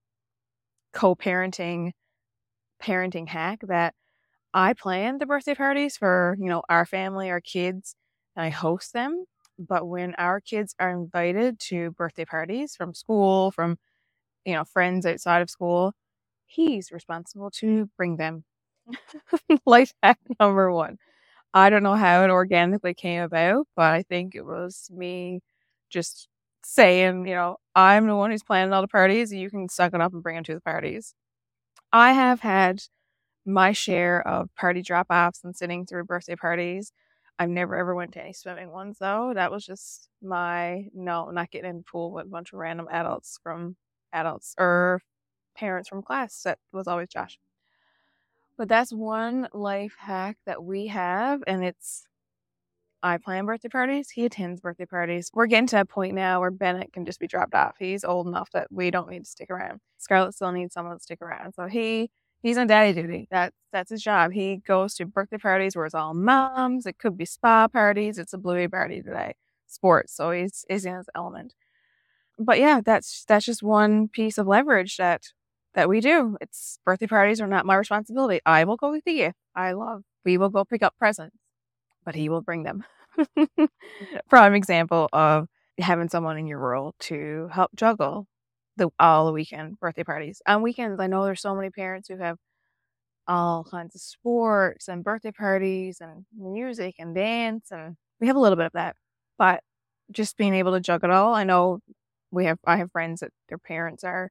co 0.93 1.15
parenting 1.15 1.93
parenting 2.81 3.27
hack 3.27 3.59
that 3.67 3.93
I 4.53 4.73
plan 4.73 5.19
the 5.19 5.25
birthday 5.25 5.55
parties 5.55 5.97
for, 5.97 6.37
you 6.39 6.49
know, 6.49 6.63
our 6.69 6.85
family, 6.85 7.29
our 7.31 7.41
kids, 7.41 7.95
and 8.35 8.45
I 8.45 8.49
host 8.49 8.93
them. 8.93 9.25
But 9.59 9.87
when 9.87 10.15
our 10.17 10.41
kids 10.41 10.75
are 10.79 10.91
invited 10.91 11.59
to 11.69 11.91
birthday 11.91 12.25
parties 12.25 12.75
from 12.75 12.93
school, 12.93 13.51
from, 13.51 13.77
you 14.45 14.53
know, 14.53 14.65
friends 14.65 15.05
outside 15.05 15.41
of 15.43 15.49
school, 15.49 15.93
he's 16.47 16.91
responsible 16.91 17.51
to 17.53 17.89
bring 17.97 18.17
them. 18.17 18.45
Life 19.65 19.93
hack 20.03 20.19
number 20.39 20.71
one. 20.71 20.97
I 21.53 21.69
don't 21.69 21.83
know 21.83 21.95
how 21.95 22.23
it 22.23 22.29
organically 22.31 22.93
came 22.93 23.23
about, 23.23 23.67
but 23.75 23.93
I 23.93 24.03
think 24.03 24.35
it 24.35 24.45
was 24.45 24.89
me 24.93 25.41
just 25.89 26.27
saying, 26.65 27.27
you 27.27 27.35
know, 27.35 27.57
I'm 27.75 28.07
the 28.07 28.15
one 28.15 28.31
who's 28.31 28.43
planning 28.43 28.73
all 28.73 28.81
the 28.81 28.87
parties. 28.87 29.33
You 29.33 29.49
can 29.49 29.69
suck 29.69 29.93
it 29.93 30.01
up 30.01 30.13
and 30.13 30.23
bring 30.23 30.35
them 30.35 30.43
to 30.45 30.55
the 30.55 30.61
parties. 30.61 31.13
I 31.91 32.13
have 32.13 32.41
had 32.41 32.83
my 33.45 33.71
share 33.71 34.25
of 34.27 34.53
party 34.55 34.81
drop 34.81 35.07
offs 35.09 35.43
and 35.43 35.55
sitting 35.55 35.85
through 35.85 36.05
birthday 36.05 36.35
parties. 36.35 36.91
I've 37.39 37.49
never 37.49 37.75
ever 37.75 37.95
went 37.95 38.13
to 38.13 38.21
any 38.21 38.33
swimming 38.33 38.71
ones 38.71 38.97
though. 38.99 39.33
That 39.33 39.51
was 39.51 39.65
just 39.65 40.09
my 40.21 40.87
no, 40.93 41.29
not 41.31 41.51
getting 41.51 41.69
in 41.69 41.77
the 41.77 41.83
pool 41.83 42.11
with 42.11 42.25
a 42.25 42.29
bunch 42.29 42.53
of 42.53 42.59
random 42.59 42.87
adults 42.91 43.39
from 43.43 43.75
adults 44.13 44.55
or 44.57 45.01
parents 45.55 45.89
from 45.89 46.03
class. 46.03 46.43
That 46.43 46.59
was 46.71 46.87
always 46.87 47.09
Josh. 47.09 47.39
But 48.57 48.69
that's 48.69 48.93
one 48.93 49.47
life 49.53 49.95
hack 49.99 50.37
that 50.45 50.63
we 50.63 50.87
have, 50.87 51.43
and 51.47 51.63
it's 51.63 52.05
I 53.03 53.17
plan 53.17 53.45
birthday 53.45 53.69
parties. 53.69 54.09
He 54.09 54.25
attends 54.25 54.61
birthday 54.61 54.85
parties. 54.85 55.29
We're 55.33 55.45
getting 55.45 55.67
to 55.67 55.81
a 55.81 55.85
point 55.85 56.15
now 56.15 56.39
where 56.39 56.51
Bennett 56.51 56.93
can 56.93 57.05
just 57.05 57.19
be 57.19 57.27
dropped 57.27 57.53
off. 57.53 57.75
He's 57.77 58.03
old 58.03 58.27
enough 58.27 58.49
that 58.53 58.67
we 58.71 58.91
don't 58.91 59.09
need 59.09 59.25
to 59.25 59.29
stick 59.29 59.49
around. 59.51 59.81
Scarlett 59.97 60.33
still 60.33 60.51
needs 60.51 60.73
someone 60.73 60.97
to 60.97 61.03
stick 61.03 61.21
around. 61.21 61.53
So 61.53 61.67
he 61.67 62.09
He's 62.43 62.57
on 62.57 62.67
daddy 62.67 62.93
duty. 62.93 63.27
That's 63.31 63.55
that's 63.71 63.89
his 63.89 64.03
job. 64.03 64.33
He 64.33 64.57
goes 64.57 64.95
to 64.95 65.05
birthday 65.05 65.37
parties 65.37 65.75
where 65.75 65.85
it's 65.85 65.95
all 65.95 66.13
moms. 66.13 66.85
It 66.85 66.97
could 66.99 67.17
be 67.17 67.25
spa 67.25 67.69
parties. 67.69 68.17
It's 68.19 68.33
a 68.33 68.37
bluey 68.37 68.67
party 68.67 69.01
today. 69.01 69.35
Sports. 69.67 70.13
So 70.15 70.31
he's 70.31 70.65
he's 70.69 70.85
in 70.85 70.95
his 70.97 71.09
element. 71.15 71.53
But 72.37 72.59
yeah, 72.59 72.81
that's 72.83 73.23
that's 73.27 73.45
just 73.45 73.63
one 73.63 74.09
piece 74.09 74.37
of 74.37 74.47
leverage 74.47 74.97
that 74.97 75.23
that 75.73 75.87
we 75.89 76.01
do. 76.01 76.37
It's 76.41 76.79
birthday 76.85 77.07
parties 77.07 77.39
are 77.41 77.47
not 77.47 77.65
my 77.65 77.75
responsibility. 77.75 78.41
I 78.45 78.65
will 78.65 78.77
go 78.77 78.91
with 78.91 79.05
gift. 79.05 79.37
I 79.55 79.71
love. 79.71 80.03
We 80.25 80.37
will 80.37 80.49
go 80.49 80.65
pick 80.65 80.83
up 80.83 80.95
presents, 80.99 81.37
but 82.05 82.15
he 82.15 82.29
will 82.29 82.41
bring 82.41 82.63
them. 82.63 82.83
Prime 84.29 84.53
example 84.55 85.09
of 85.13 85.47
having 85.79 86.09
someone 86.09 86.37
in 86.37 86.47
your 86.47 86.59
world 86.59 86.95
to 86.99 87.49
help 87.51 87.71
juggle 87.75 88.27
the 88.77 88.89
all 88.99 89.25
the 89.25 89.31
weekend 89.31 89.79
birthday 89.79 90.03
parties. 90.03 90.41
On 90.47 90.61
weekends, 90.61 90.99
I 90.99 91.07
know 91.07 91.23
there's 91.25 91.41
so 91.41 91.55
many 91.55 91.69
parents 91.69 92.07
who 92.09 92.17
have 92.17 92.37
all 93.27 93.63
kinds 93.63 93.95
of 93.95 94.01
sports 94.01 94.87
and 94.87 95.03
birthday 95.03 95.31
parties 95.31 95.99
and 96.01 96.25
music 96.37 96.95
and 96.99 97.15
dance 97.15 97.71
and 97.71 97.95
we 98.19 98.27
have 98.27 98.35
a 98.35 98.39
little 98.39 98.57
bit 98.57 98.67
of 98.67 98.73
that. 98.73 98.95
But 99.37 99.61
just 100.11 100.37
being 100.37 100.55
able 100.55 100.73
to 100.73 100.79
juggle 100.81 101.09
it 101.09 101.13
all, 101.13 101.33
I 101.33 101.43
know 101.43 101.79
we 102.31 102.45
have 102.45 102.59
I 102.65 102.77
have 102.77 102.91
friends 102.91 103.21
that 103.21 103.31
their 103.49 103.57
parents 103.57 104.03
are 104.03 104.29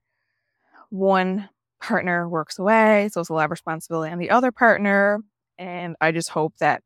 one 0.89 1.49
partner 1.81 2.27
works 2.29 2.59
away, 2.59 3.09
so 3.11 3.21
it's 3.21 3.29
a 3.29 3.33
lot 3.33 3.45
of 3.45 3.51
responsibility 3.51 4.11
on 4.11 4.19
the 4.19 4.29
other 4.29 4.51
partner. 4.51 5.19
And 5.57 5.95
I 6.01 6.11
just 6.11 6.29
hope 6.29 6.55
that 6.59 6.83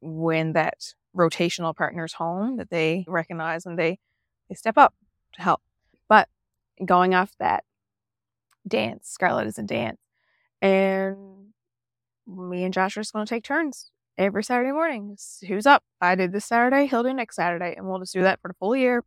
when 0.00 0.52
that 0.52 0.94
rotational 1.16 1.74
partner's 1.74 2.14
home 2.14 2.56
that 2.56 2.70
they 2.70 3.04
recognize 3.08 3.66
and 3.66 3.78
they 3.78 3.98
they 4.48 4.54
step 4.54 4.78
up 4.78 4.94
to 5.32 5.42
help. 5.42 5.60
But 6.08 6.28
going 6.84 7.14
off 7.14 7.32
that 7.38 7.64
dance. 8.66 9.08
Scarlett 9.08 9.46
is 9.46 9.58
a 9.58 9.62
dance. 9.62 9.98
And 10.62 11.16
me 12.26 12.64
and 12.64 12.74
Josh 12.74 12.96
are 12.96 13.00
just 13.00 13.12
going 13.12 13.26
to 13.26 13.30
take 13.30 13.44
turns 13.44 13.90
every 14.18 14.44
Saturday 14.44 14.72
morning. 14.72 15.16
Who's 15.46 15.66
up? 15.66 15.82
I 16.00 16.14
did 16.14 16.32
this 16.32 16.44
Saturday, 16.44 16.86
he'll 16.86 17.02
do 17.02 17.12
next 17.12 17.36
Saturday. 17.36 17.74
And 17.76 17.86
we'll 17.86 18.00
just 18.00 18.12
do 18.12 18.22
that 18.22 18.40
for 18.40 18.48
the 18.48 18.54
full 18.54 18.76
year. 18.76 19.04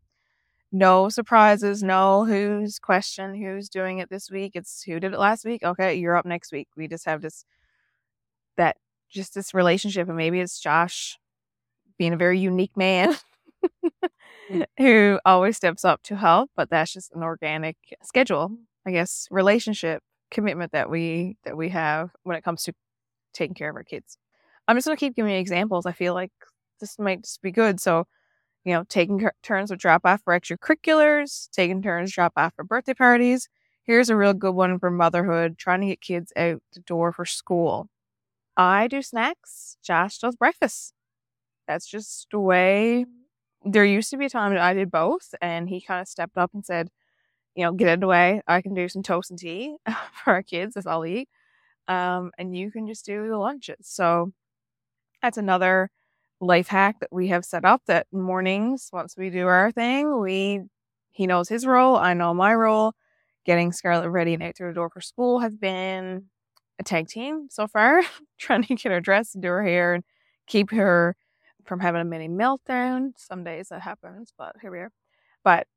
No 0.72 1.08
surprises, 1.10 1.84
no 1.84 2.26
who's 2.26 2.80
question, 2.80 3.36
who's 3.36 3.70
doing 3.70 4.00
it 4.00 4.10
this 4.10 4.32
week. 4.32 4.54
It's 4.56 4.82
who 4.84 5.00
did 5.00 5.14
it 5.14 5.20
last 5.20 5.46
week. 5.46 5.62
Okay, 5.64 5.96
you're 5.96 6.16
up 6.16 6.26
next 6.26 6.52
week. 6.52 6.68
We 6.76 6.88
just 6.88 7.06
have 7.06 7.22
this, 7.22 7.46
just 9.14 9.34
this 9.34 9.54
relationship. 9.54 10.08
And 10.08 10.18
maybe 10.18 10.40
it's 10.40 10.60
Josh 10.60 11.18
being 11.98 12.14
a 12.14 12.18
very 12.18 12.40
unique 12.40 12.76
man 12.76 13.16
mm. 14.52 14.66
who 14.78 15.20
always 15.26 15.58
steps 15.58 15.86
up 15.86 16.02
to 16.04 16.16
help, 16.16 16.52
but 16.56 16.70
that's 16.70 16.94
just 16.94 17.14
an 17.14 17.24
organic 17.24 17.78
schedule, 18.04 18.52
I 18.86 18.92
guess, 18.92 19.28
relationship 19.32 20.04
commitment 20.32 20.72
that 20.72 20.90
we 20.90 21.38
that 21.46 21.56
we 21.56 21.70
have 21.70 22.10
when 22.24 22.36
it 22.36 22.44
comes 22.44 22.64
to 22.64 22.74
taking 23.34 23.54
care 23.56 23.70
of 23.70 23.76
our 23.76 23.84
kids. 23.84 24.18
I'm 24.68 24.76
just 24.78 24.88
gonna 24.88 24.98
keep 24.98 25.16
giving 25.16 25.32
you 25.32 25.40
examples. 25.40 25.86
I 25.86 25.92
feel 25.92 26.14
like 26.14 26.32
this 26.80 27.00
might 27.00 27.24
just 27.24 27.42
be 27.42 27.52
good. 27.52 27.80
So 27.80 28.08
you 28.66 28.74
know, 28.74 28.84
taking 28.90 29.30
turns 29.44 29.72
with 29.72 29.80
drop 29.80 30.02
off 30.06 30.22
for 30.24 30.38
extracurriculars, 30.40 31.50
taking 31.52 31.82
turns 31.82 32.12
drop 32.14 32.34
off 32.38 32.54
for 32.56 32.64
birthday 32.64 32.94
parties. 32.94 33.50
Here's 33.84 34.10
a 34.10 34.16
real 34.16 34.34
good 34.34 34.56
one 34.56 34.80
for 34.80 34.90
motherhood, 34.90 35.58
trying 35.58 35.82
to 35.82 35.88
get 35.88 36.02
kids 36.02 36.32
out 36.38 36.62
the 36.74 36.80
door 36.82 37.12
for 37.12 37.26
school. 37.26 37.90
I 38.58 38.88
do 38.88 39.02
snacks, 39.02 39.78
Josh 39.84 40.20
does 40.20 40.36
breakfast. 40.36 40.94
That's 41.68 41.88
just 41.88 42.28
the 42.32 42.40
way 42.40 43.06
there 43.66 43.86
used 43.86 44.10
to 44.12 44.18
be 44.18 44.26
a 44.26 44.30
time 44.30 44.54
that 44.54 44.62
I 44.62 44.74
did 44.74 44.92
both, 44.92 45.36
and 45.42 45.70
he 45.70 45.82
kind 45.82 46.02
of 46.02 46.08
stepped 46.08 46.38
up 46.38 46.52
and 46.54 46.66
said, 46.66 46.90
you 47.56 47.66
know, 47.66 47.74
get 47.74 47.90
out 47.90 47.96
of 47.96 48.00
the 48.02 48.08
way. 48.08 48.42
I 48.48 48.62
can 48.62 48.74
do 48.74 48.90
some 48.90 49.04
toast 49.04 49.32
and 49.32 49.40
tea 49.40 49.78
for 50.24 50.34
our 50.34 50.44
kids. 50.44 50.76
That's 50.76 50.88
all 50.88 51.06
eat. 51.06 51.30
Um, 51.88 52.32
and 52.38 52.56
you 52.58 52.72
can 52.72 52.88
just 52.88 53.06
do 53.06 53.28
the 53.30 53.38
lunches. 53.38 53.78
So 53.84 54.34
that's 55.22 55.38
another 55.38 55.90
life 56.42 56.68
hack 56.68 57.00
that 57.00 57.12
we 57.12 57.30
have 57.30 57.46
set 57.46 57.66
up 57.66 57.82
that 57.88 58.08
mornings, 58.12 58.90
once 58.92 59.16
we 59.18 59.30
do 59.30 59.48
our 59.48 59.72
thing, 59.72 60.20
we 60.20 60.62
he 61.12 61.28
knows 61.28 61.50
his 61.50 61.66
role, 61.66 61.96
I 61.96 62.14
know 62.14 62.34
my 62.34 62.54
role. 62.56 62.94
Getting 63.46 63.72
Scarlett 63.72 64.10
ready 64.10 64.34
and 64.34 64.44
out 64.44 64.56
through 64.58 64.70
the 64.70 64.76
door 64.76 64.90
for 64.90 65.02
school 65.02 65.40
has 65.40 65.56
been 65.56 66.26
a 66.80 66.84
tag 66.84 67.08
team 67.08 67.48
so 67.50 67.68
far, 67.68 68.02
trying 68.40 68.64
to 68.64 68.76
get 68.76 68.92
her 68.92 69.02
dressed 69.02 69.36
and 69.36 69.42
do 69.44 69.50
her 69.50 69.64
hair 69.64 69.94
and 69.94 70.04
keep 70.48 70.72
her 70.72 71.16
from 71.66 71.80
having 71.80 72.02
a 72.02 72.06
mini 72.06 72.28
meltdown. 72.30 73.12
Some 73.18 73.44
days 73.44 73.70
that 73.70 73.82
happens, 73.82 74.34
but 74.38 74.56
here 74.62 74.72
we 74.72 74.80
are. 74.80 74.92
But 75.44 75.68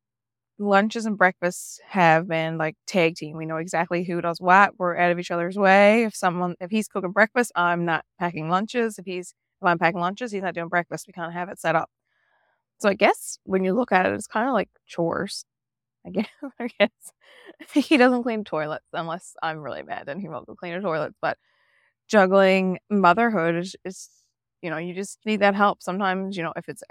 lunches 0.59 1.05
and 1.05 1.17
breakfasts 1.17 1.79
have 1.87 2.27
been 2.27 2.57
like 2.57 2.75
tag 2.87 3.15
team. 3.15 3.37
We 3.37 3.45
know 3.45 3.57
exactly 3.57 4.03
who 4.03 4.21
does 4.21 4.41
what. 4.41 4.79
We're 4.79 4.97
out 4.97 5.11
of 5.11 5.19
each 5.19 5.31
other's 5.31 5.57
way. 5.57 6.03
If 6.03 6.15
someone, 6.15 6.55
if 6.59 6.71
he's 6.71 6.87
cooking 6.87 7.11
breakfast, 7.11 7.51
I'm 7.55 7.85
not 7.85 8.05
packing 8.19 8.49
lunches. 8.49 8.97
If 8.99 9.05
he's, 9.05 9.33
if 9.61 9.67
I'm 9.67 9.79
packing 9.79 10.01
lunches, 10.01 10.31
he's 10.31 10.43
not 10.43 10.55
doing 10.55 10.69
breakfast. 10.69 11.07
We 11.07 11.13
kind 11.13 11.27
of 11.27 11.33
have 11.33 11.49
it 11.49 11.59
set 11.59 11.75
up. 11.75 11.89
So 12.79 12.89
I 12.89 12.93
guess 12.95 13.39
when 13.43 13.63
you 13.63 13.73
look 13.73 13.91
at 13.91 14.05
it, 14.05 14.13
it's 14.13 14.27
kind 14.27 14.47
of 14.47 14.53
like 14.53 14.69
chores. 14.87 15.45
Guess, 16.11 16.27
I 16.59 16.67
guess 16.79 16.91
he 17.73 17.97
doesn't 17.97 18.23
clean 18.23 18.43
toilets 18.43 18.85
unless 18.93 19.35
I'm 19.41 19.59
really 19.59 19.83
mad 19.83 20.07
and 20.09 20.21
he 20.21 20.29
won't 20.29 20.47
go 20.47 20.55
clean 20.55 20.75
the 20.75 20.81
toilets. 20.81 21.15
But 21.21 21.37
juggling 22.07 22.79
motherhood 22.89 23.55
is, 23.55 23.75
is, 23.85 24.09
you 24.61 24.69
know, 24.69 24.77
you 24.77 24.93
just 24.93 25.19
need 25.25 25.41
that 25.41 25.55
help. 25.55 25.81
Sometimes, 25.83 26.37
you 26.37 26.43
know, 26.43 26.53
if 26.55 26.69
it's 26.69 26.83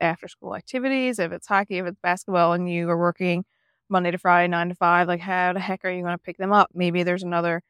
after 0.00 0.28
school 0.28 0.56
activities, 0.56 1.18
if 1.18 1.32
it's 1.32 1.46
hockey, 1.46 1.78
if 1.78 1.86
it's 1.86 1.98
basketball, 2.02 2.52
and 2.52 2.70
you 2.70 2.88
are 2.90 2.98
working 2.98 3.44
Monday 3.88 4.10
to 4.10 4.18
Friday, 4.18 4.48
nine 4.48 4.68
to 4.70 4.74
five, 4.74 5.08
like 5.08 5.20
how 5.20 5.52
the 5.52 5.60
heck 5.60 5.84
are 5.84 5.90
you 5.90 6.02
going 6.02 6.14
to 6.14 6.18
pick 6.22 6.38
them 6.38 6.52
up? 6.52 6.70
Maybe 6.74 7.02
there's 7.02 7.22
another 7.22 7.62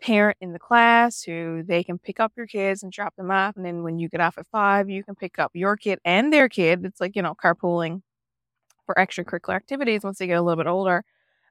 parent 0.00 0.36
in 0.40 0.52
the 0.52 0.58
class 0.58 1.22
who 1.22 1.62
they 1.66 1.84
can 1.84 1.98
pick 1.98 2.20
up 2.20 2.32
your 2.36 2.46
kids 2.46 2.82
and 2.82 2.92
drop 2.92 3.14
them 3.16 3.30
off. 3.30 3.56
And 3.56 3.64
then 3.64 3.82
when 3.82 3.98
you 3.98 4.08
get 4.08 4.20
off 4.20 4.38
at 4.38 4.46
five, 4.50 4.90
you 4.90 5.04
can 5.04 5.14
pick 5.14 5.38
up 5.38 5.52
your 5.54 5.76
kid 5.76 5.98
and 6.04 6.32
their 6.32 6.48
kid. 6.48 6.84
It's 6.84 7.00
like, 7.00 7.14
you 7.16 7.22
know, 7.22 7.34
carpooling 7.34 8.02
for 8.86 8.94
extracurricular 8.96 9.54
activities 9.56 10.02
once 10.04 10.18
they 10.18 10.26
get 10.26 10.38
a 10.38 10.42
little 10.42 10.62
bit 10.62 10.68
older. 10.68 11.04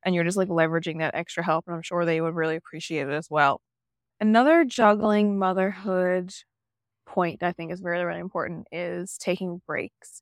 And 0.03 0.15
you're 0.15 0.23
just 0.23 0.37
like 0.37 0.49
leveraging 0.49 0.99
that 0.99 1.15
extra 1.15 1.43
help. 1.43 1.65
And 1.67 1.75
I'm 1.75 1.81
sure 1.83 2.05
they 2.05 2.21
would 2.21 2.35
really 2.35 2.55
appreciate 2.55 3.07
it 3.07 3.13
as 3.13 3.29
well. 3.29 3.61
Another 4.19 4.65
juggling 4.65 5.39
motherhood 5.39 6.33
point 7.05 7.43
I 7.43 7.51
think 7.51 7.71
is 7.71 7.81
really, 7.81 8.03
really 8.03 8.19
important 8.19 8.67
is 8.71 9.17
taking 9.17 9.61
breaks. 9.67 10.21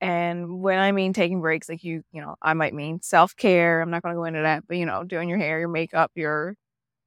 And 0.00 0.60
when 0.60 0.78
I 0.78 0.92
mean 0.92 1.12
taking 1.12 1.40
breaks, 1.40 1.68
like 1.68 1.82
you, 1.84 2.02
you 2.12 2.20
know, 2.20 2.36
I 2.42 2.54
might 2.54 2.74
mean 2.74 3.00
self 3.02 3.34
care. 3.36 3.80
I'm 3.80 3.90
not 3.90 4.02
going 4.02 4.14
to 4.14 4.18
go 4.18 4.24
into 4.24 4.42
that, 4.42 4.64
but 4.68 4.76
you 4.76 4.86
know, 4.86 5.04
doing 5.04 5.28
your 5.28 5.38
hair, 5.38 5.58
your 5.58 5.68
makeup, 5.68 6.12
your 6.14 6.54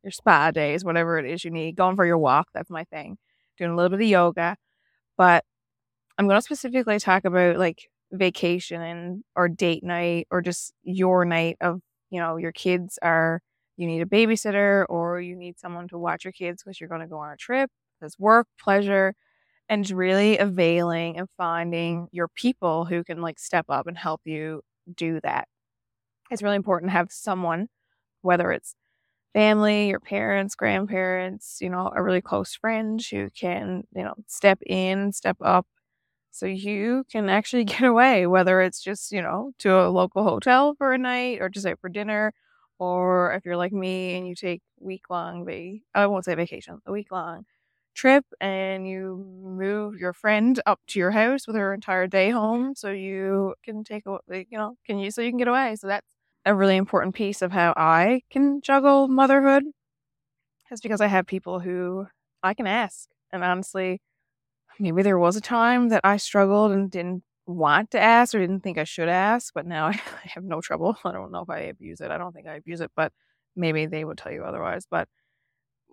your 0.04 0.12
spa 0.12 0.52
days, 0.52 0.86
whatever 0.86 1.20
it 1.20 1.26
is 1.26 1.44
you 1.46 1.52
need, 1.52 1.76
going 1.76 1.96
for 1.96 2.06
your 2.06 2.18
walk. 2.18 2.48
That's 2.54 2.70
my 2.70 2.86
thing. 2.86 3.18
Doing 3.58 3.72
a 3.72 3.76
little 3.76 3.90
bit 3.92 4.04
of 4.06 4.10
yoga, 4.10 4.58
but 5.18 5.44
I'm 6.18 6.28
going 6.28 6.38
to 6.40 6.44
specifically 6.44 7.00
talk 7.00 7.26
about 7.26 7.58
like 7.58 7.90
vacation 8.12 8.82
and 8.82 9.24
or 9.36 9.48
date 9.50 9.84
night 9.84 10.28
or 10.32 10.42
just 10.42 10.74
your 10.84 11.26
night 11.26 11.58
of 11.62 11.82
you 12.10 12.20
know 12.20 12.38
your 12.38 12.52
kids 12.52 12.98
are 13.02 13.42
you 13.78 13.88
need 13.88 14.02
a 14.02 14.06
babysitter 14.06 14.86
or 14.90 15.22
you 15.22 15.36
need 15.36 15.60
someone 15.60 15.88
to 15.88 15.98
watch 15.98 16.26
your 16.26 16.34
kids 16.34 16.64
because 16.64 16.80
you're 16.80 16.90
going 16.90 17.02
to 17.02 17.08
go 17.08 17.20
on 17.20 17.32
a 17.32 17.38
trip 17.38 17.70
as 18.02 18.18
work, 18.20 18.48
pleasure, 18.62 19.14
and 19.70 19.90
really 19.92 20.38
availing 20.38 21.18
and 21.20 21.30
finding 21.38 22.08
your 22.12 22.28
people 22.30 22.86
who 22.86 23.04
can 23.04 23.22
like 23.22 23.40
step 23.40 23.66
up 23.70 23.88
and 23.88 23.98
help 23.98 24.22
you 24.26 24.62
do 24.96 25.20
that. 25.24 25.48
It's 26.32 26.44
really 26.44 26.56
important 26.56 26.90
to 26.90 26.94
have 26.94 27.12
someone, 27.12 27.68
whether 28.22 28.52
it's 28.52 28.76
family, 29.34 29.90
your 29.90 30.00
parents, 30.00 30.56
grandparents, 30.56 31.60
you 31.62 31.70
know, 31.70 31.92
a 31.96 32.04
really 32.04 32.22
close 32.22 32.56
friend 32.56 33.02
who 33.12 33.30
can, 33.32 33.84
you 33.96 34.04
know, 34.04 34.16
step 34.28 34.60
in, 34.66 35.14
step 35.14 35.38
up 35.42 35.68
so 36.32 36.46
you 36.46 37.06
can 37.12 37.30
actually 37.30 37.64
get 37.66 37.84
away, 37.84 38.28
whether 38.28 38.62
it's 38.62 38.82
just, 38.82 39.12
you 39.12 39.22
know, 39.22 39.52
to 39.60 39.70
a 39.80 39.90
local 39.90 40.24
hotel 40.24 40.76
for 40.76 40.94
a 40.94 40.98
night 40.98 41.40
or 41.42 41.50
just 41.50 41.66
out 41.66 41.80
for 41.80 41.90
dinner. 41.90 42.34
Or 42.80 43.34
if 43.34 43.46
you're 43.46 43.58
like 43.58 43.74
me 43.74 44.18
and 44.18 44.28
you 44.28 44.36
take 44.36 44.62
week 44.80 45.10
long, 45.10 45.46
I 45.94 46.08
won't 46.08 46.26
say 46.26 46.36
vacation, 46.36 46.80
a 46.86 46.92
week 46.92 47.12
long 47.12 47.46
trip 47.96 48.24
and 48.40 48.88
you 48.88 49.18
move 49.44 50.00
your 50.00 50.14
friend 50.14 50.62
up 50.66 50.80
to 50.88 51.00
your 51.00 51.12
house 51.12 51.48
with 51.48 51.56
her 51.56 51.74
entire 51.74 52.08
day 52.08 52.30
home 52.30 52.74
so 52.76 52.92
you 52.92 53.54
can 53.64 53.84
take 53.84 54.06
a 54.06 54.18
you 54.32 54.58
know 54.58 54.76
can 54.86 55.00
you 55.00 55.12
so 55.12 55.22
you 55.22 55.30
can 55.32 55.38
get 55.38 55.48
away 55.50 55.76
so 55.76 55.88
that's 55.88 56.08
a 56.46 56.56
really 56.56 56.78
important 56.78 57.14
piece 57.14 57.42
of 57.42 57.52
how 57.52 57.74
i 57.76 58.22
can 58.30 58.62
juggle 58.62 59.08
motherhood 59.10 59.64
is 60.72 60.82
because 60.82 61.02
i 61.02 61.08
have 61.08 61.26
people 61.26 61.60
who 61.60 62.08
i 62.44 62.54
can 62.54 62.68
ask 62.68 63.10
and 63.32 63.44
honestly 63.44 64.02
maybe 64.80 65.02
there 65.04 65.20
was 65.20 65.36
a 65.36 65.42
time 65.42 65.90
that 65.90 66.02
i 66.04 66.18
struggled 66.18 66.72
and 66.72 66.92
didn't 66.92 67.24
want 67.46 67.92
to 67.92 68.00
ask 68.00 68.36
or 68.36 68.40
didn't 68.40 68.62
think 68.62 68.78
i 68.78 68.84
should 68.84 69.10
ask 69.10 69.54
but 69.54 69.66
now 69.66 69.88
i 69.88 70.00
have 70.24 70.44
no 70.44 70.62
trouble 70.62 70.98
i 71.06 71.12
don't 71.12 71.32
know 71.32 71.42
if 71.42 71.50
i 71.50 71.60
abuse 71.60 72.02
it 72.02 72.12
i 72.12 72.18
don't 72.18 72.34
think 72.34 72.48
i 72.48 72.56
abuse 72.56 72.82
it 72.82 72.92
but 72.96 73.12
maybe 73.56 73.86
they 73.86 74.06
would 74.06 74.18
tell 74.18 74.32
you 74.32 74.44
otherwise 74.44 74.86
but 74.90 75.08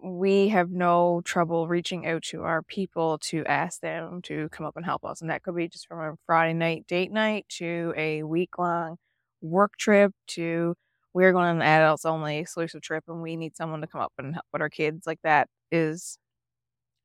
we 0.03 0.49
have 0.49 0.71
no 0.71 1.23
trouble 1.25 1.69
reaching 1.69 2.07
out 2.07 2.23
to 2.23 2.43
our 2.43 2.63
people 2.63 3.19
to 3.19 3.45
ask 3.47 3.81
them 3.81 4.21
to 4.23 4.49
come 4.51 4.67
up 4.67 4.77
and 4.77 4.85
help 4.85 5.05
us. 5.05 5.21
And 5.21 5.31
that 5.31 5.43
could 5.43 5.57
be 5.57 5.69
just 5.69 5.89
from 5.89 6.01
a 6.01 6.15
Friday 6.27 6.53
night 6.55 6.87
date 6.87 7.11
night 7.11 7.47
to 7.59 7.93
a 7.97 8.23
week 8.23 8.59
long 8.59 8.97
work 9.41 9.77
trip 9.79 10.13
to 10.29 10.75
we're 11.15 11.33
going 11.33 11.47
on 11.47 11.57
an 11.57 11.63
adults 11.63 12.05
only 12.05 12.39
exclusive 12.39 12.83
trip 12.83 13.05
and 13.09 13.23
we 13.23 13.37
need 13.37 13.57
someone 13.57 13.81
to 13.81 13.87
come 13.87 14.01
up 14.03 14.13
and 14.19 14.35
help 14.35 14.47
with 14.53 14.63
our 14.63 14.69
kids. 14.71 15.07
Like 15.07 15.21
that 15.25 15.49
is 15.73 16.19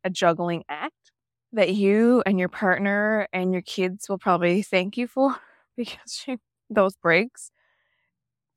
a 0.03 0.09
juggling 0.09 0.63
act 0.69 1.11
that 1.53 1.73
you 1.73 2.23
and 2.25 2.39
your 2.39 2.49
partner 2.49 3.27
and 3.33 3.53
your 3.53 3.61
kids 3.61 4.09
will 4.09 4.17
probably 4.17 4.61
thank 4.61 4.97
you 4.97 5.07
for 5.07 5.35
because 5.77 6.23
you, 6.27 6.37
those 6.69 6.95
breaks 6.95 7.51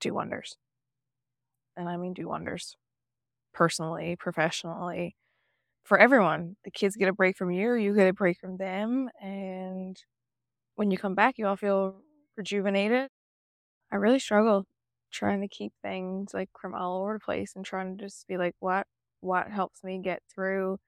do 0.00 0.14
wonders. 0.14 0.56
And 1.76 1.88
I 1.88 1.96
mean, 1.96 2.12
do 2.14 2.28
wonders 2.28 2.76
personally, 3.54 4.16
professionally, 4.16 5.16
for 5.84 5.98
everyone. 5.98 6.56
The 6.64 6.70
kids 6.72 6.96
get 6.96 7.08
a 7.08 7.12
break 7.14 7.36
from 7.36 7.50
you, 7.50 7.74
you 7.74 7.94
get 7.94 8.08
a 8.08 8.12
break 8.14 8.38
from 8.40 8.58
them. 8.58 9.10
And 9.22 9.96
when 10.76 10.90
you 10.90 10.98
come 10.98 11.14
back, 11.14 11.38
you 11.38 11.46
all 11.46 11.56
feel 11.56 11.96
rejuvenated. 12.36 13.10
I 13.92 13.96
really 13.96 14.20
struggle 14.20 14.66
trying 15.12 15.40
to 15.42 15.48
keep 15.48 15.72
things 15.82 16.34
like 16.34 16.50
from 16.60 16.74
all 16.74 17.02
over 17.02 17.14
the 17.14 17.20
place 17.20 17.54
and 17.56 17.64
trying 17.64 17.96
to 17.98 18.04
just 18.04 18.26
be 18.28 18.36
like, 18.38 18.54
what, 18.60 18.86
what 19.20 19.48
helps 19.50 19.84
me 19.84 20.00
get 20.00 20.22
through 20.34 20.78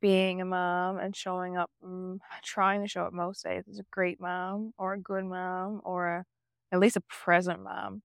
being 0.00 0.40
a 0.40 0.44
mom 0.44 0.98
and 0.98 1.14
showing 1.16 1.56
up, 1.56 1.70
mm, 1.84 2.18
trying 2.44 2.82
to 2.82 2.88
show 2.88 3.04
up 3.04 3.12
most 3.12 3.44
days 3.44 3.64
as 3.70 3.78
a 3.78 3.84
great 3.90 4.20
mom 4.20 4.72
or 4.78 4.94
a 4.94 5.00
good 5.00 5.24
mom 5.24 5.80
or 5.84 6.08
a, 6.08 6.24
at 6.72 6.80
least 6.80 6.96
a 6.96 7.02
present 7.02 7.62
mom. 7.62 8.02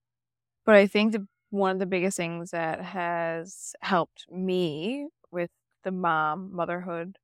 But 0.65 0.75
I 0.75 0.87
think 0.87 1.13
the 1.13 1.27
one 1.51 1.71
of 1.71 1.79
the 1.79 1.85
biggest 1.87 2.17
things 2.17 2.51
that 2.51 2.81
has 2.81 3.73
helped 3.81 4.25
me 4.31 5.07
with 5.31 5.51
the 5.83 5.91
mom 5.91 6.55
motherhood 6.55 7.17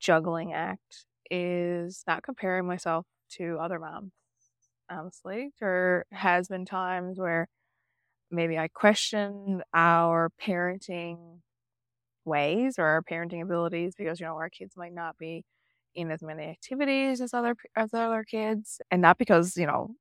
juggling 0.00 0.52
act 0.52 1.06
is 1.30 2.02
not 2.06 2.22
comparing 2.22 2.66
myself 2.66 3.06
to 3.30 3.58
other 3.60 3.78
moms. 3.78 4.12
Honestly, 4.90 5.50
there 5.60 6.06
has 6.12 6.48
been 6.48 6.64
times 6.64 7.18
where 7.18 7.48
maybe 8.30 8.58
I 8.58 8.68
questioned 8.68 9.64
our 9.74 10.30
parenting 10.42 11.40
ways 12.28 12.78
or 12.78 12.84
our 12.86 13.02
parenting 13.02 13.42
abilities 13.42 13.94
because 13.96 14.20
you 14.20 14.26
know 14.26 14.36
our 14.36 14.50
kids 14.50 14.76
might 14.76 14.94
not 14.94 15.18
be 15.18 15.44
in 15.94 16.10
as 16.10 16.22
many 16.22 16.44
activities 16.44 17.20
as 17.20 17.34
other 17.34 17.56
as 17.76 17.94
other 17.94 18.24
kids 18.24 18.80
and 18.90 19.02
not 19.02 19.18
because 19.18 19.56
you 19.56 19.66
know 19.66 19.94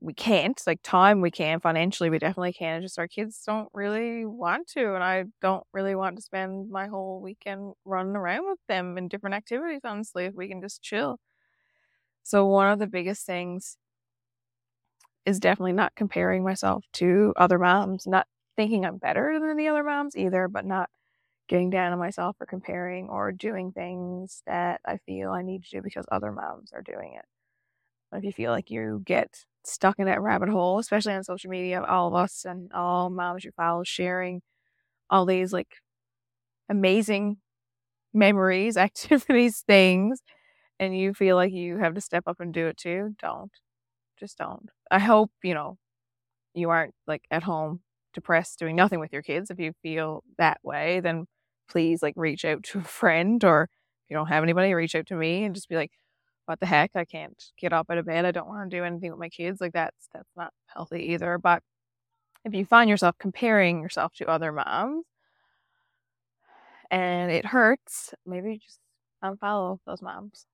we 0.00 0.12
can't 0.12 0.60
like 0.66 0.80
time 0.82 1.20
we 1.20 1.30
can 1.30 1.60
financially 1.60 2.10
we 2.10 2.18
definitely 2.18 2.52
can 2.52 2.82
just 2.82 2.98
our 2.98 3.06
kids 3.06 3.40
don't 3.46 3.68
really 3.72 4.24
want 4.24 4.66
to 4.66 4.94
and 4.94 5.04
i 5.04 5.24
don't 5.40 5.64
really 5.72 5.94
want 5.94 6.16
to 6.16 6.22
spend 6.22 6.68
my 6.70 6.88
whole 6.88 7.20
weekend 7.20 7.72
running 7.84 8.16
around 8.16 8.44
with 8.48 8.58
them 8.68 8.98
in 8.98 9.06
different 9.08 9.34
activities 9.34 9.80
honestly 9.84 10.24
if 10.24 10.34
we 10.34 10.48
can 10.48 10.60
just 10.60 10.82
chill. 10.82 11.18
So 12.24 12.46
one 12.46 12.68
of 12.72 12.78
the 12.80 12.86
biggest 12.88 13.26
things 13.26 13.76
is 15.24 15.38
definitely 15.38 15.72
not 15.72 15.94
comparing 15.94 16.42
myself 16.42 16.84
to 16.94 17.32
other 17.36 17.58
moms 17.58 18.06
not 18.06 18.26
thinking 18.56 18.84
i'm 18.84 18.98
better 18.98 19.38
than 19.40 19.56
the 19.56 19.68
other 19.68 19.84
moms 19.84 20.16
either 20.16 20.48
but 20.48 20.64
not 20.64 20.90
getting 21.48 21.70
down 21.70 21.92
on 21.92 21.98
myself 21.98 22.36
for 22.38 22.46
comparing 22.46 23.08
or 23.08 23.32
doing 23.32 23.72
things 23.72 24.42
that 24.46 24.80
i 24.86 24.96
feel 25.06 25.30
i 25.32 25.42
need 25.42 25.64
to 25.64 25.70
do 25.70 25.82
because 25.82 26.06
other 26.12 26.32
moms 26.32 26.72
are 26.72 26.82
doing 26.82 27.14
it 27.14 27.24
if 28.12 28.24
you 28.24 28.32
feel 28.32 28.52
like 28.52 28.70
you 28.70 29.02
get 29.04 29.44
stuck 29.64 29.98
in 29.98 30.06
that 30.06 30.20
rabbit 30.20 30.48
hole, 30.48 30.78
especially 30.78 31.14
on 31.14 31.24
social 31.24 31.50
media, 31.50 31.82
all 31.82 32.08
of 32.08 32.14
us 32.14 32.44
and 32.44 32.72
all 32.72 33.10
moms 33.10 33.44
you 33.44 33.52
follow 33.56 33.82
sharing 33.84 34.42
all 35.10 35.26
these 35.26 35.52
like 35.52 35.68
amazing 36.68 37.38
memories, 38.14 38.76
activities, 38.78 39.62
things, 39.66 40.22
and 40.80 40.96
you 40.98 41.14
feel 41.14 41.36
like 41.36 41.52
you 41.52 41.78
have 41.78 41.94
to 41.94 42.02
step 42.02 42.24
up 42.26 42.40
and 42.40 42.54
do 42.54 42.68
it 42.68 42.76
too, 42.78 43.14
don't. 43.20 43.52
Just 44.18 44.38
don't. 44.38 44.70
I 44.90 45.00
hope, 45.00 45.32
you 45.42 45.54
know, 45.54 45.78
you 46.54 46.70
aren't 46.70 46.94
like 47.06 47.24
at 47.30 47.44
home 47.44 47.80
depressed 48.12 48.58
doing 48.58 48.76
nothing 48.76 49.00
with 49.00 49.12
your 49.12 49.22
kids. 49.22 49.50
If 49.50 49.58
you 49.58 49.72
feel 49.82 50.22
that 50.38 50.58
way, 50.62 51.00
then 51.00 51.26
please 51.68 52.02
like 52.02 52.14
reach 52.16 52.44
out 52.44 52.62
to 52.64 52.78
a 52.80 52.84
friend 52.84 53.42
or 53.44 53.64
if 53.64 54.10
you 54.10 54.16
don't 54.16 54.26
have 54.28 54.42
anybody, 54.42 54.74
reach 54.74 54.94
out 54.94 55.06
to 55.06 55.14
me 55.14 55.44
and 55.44 55.54
just 55.54 55.68
be 55.68 55.76
like, 55.76 55.92
what 56.46 56.60
the 56.60 56.66
heck? 56.66 56.90
I 56.94 57.04
can't 57.04 57.42
get 57.58 57.72
up 57.72 57.86
out 57.90 57.98
of 57.98 58.06
bed. 58.06 58.24
I 58.24 58.30
don't 58.32 58.48
want 58.48 58.70
to 58.70 58.76
do 58.76 58.84
anything 58.84 59.10
with 59.10 59.20
my 59.20 59.28
kids. 59.28 59.60
Like 59.60 59.72
that's 59.72 60.08
that's 60.12 60.28
not 60.36 60.52
healthy 60.66 61.12
either. 61.12 61.38
But 61.38 61.62
if 62.44 62.54
you 62.54 62.64
find 62.64 62.90
yourself 62.90 63.16
comparing 63.18 63.80
yourself 63.80 64.12
to 64.16 64.28
other 64.28 64.52
moms 64.52 65.04
and 66.90 67.30
it 67.30 67.46
hurts, 67.46 68.14
maybe 68.26 68.58
just 68.58 68.80
unfollow 69.24 69.78
those 69.86 70.02
moms. 70.02 70.46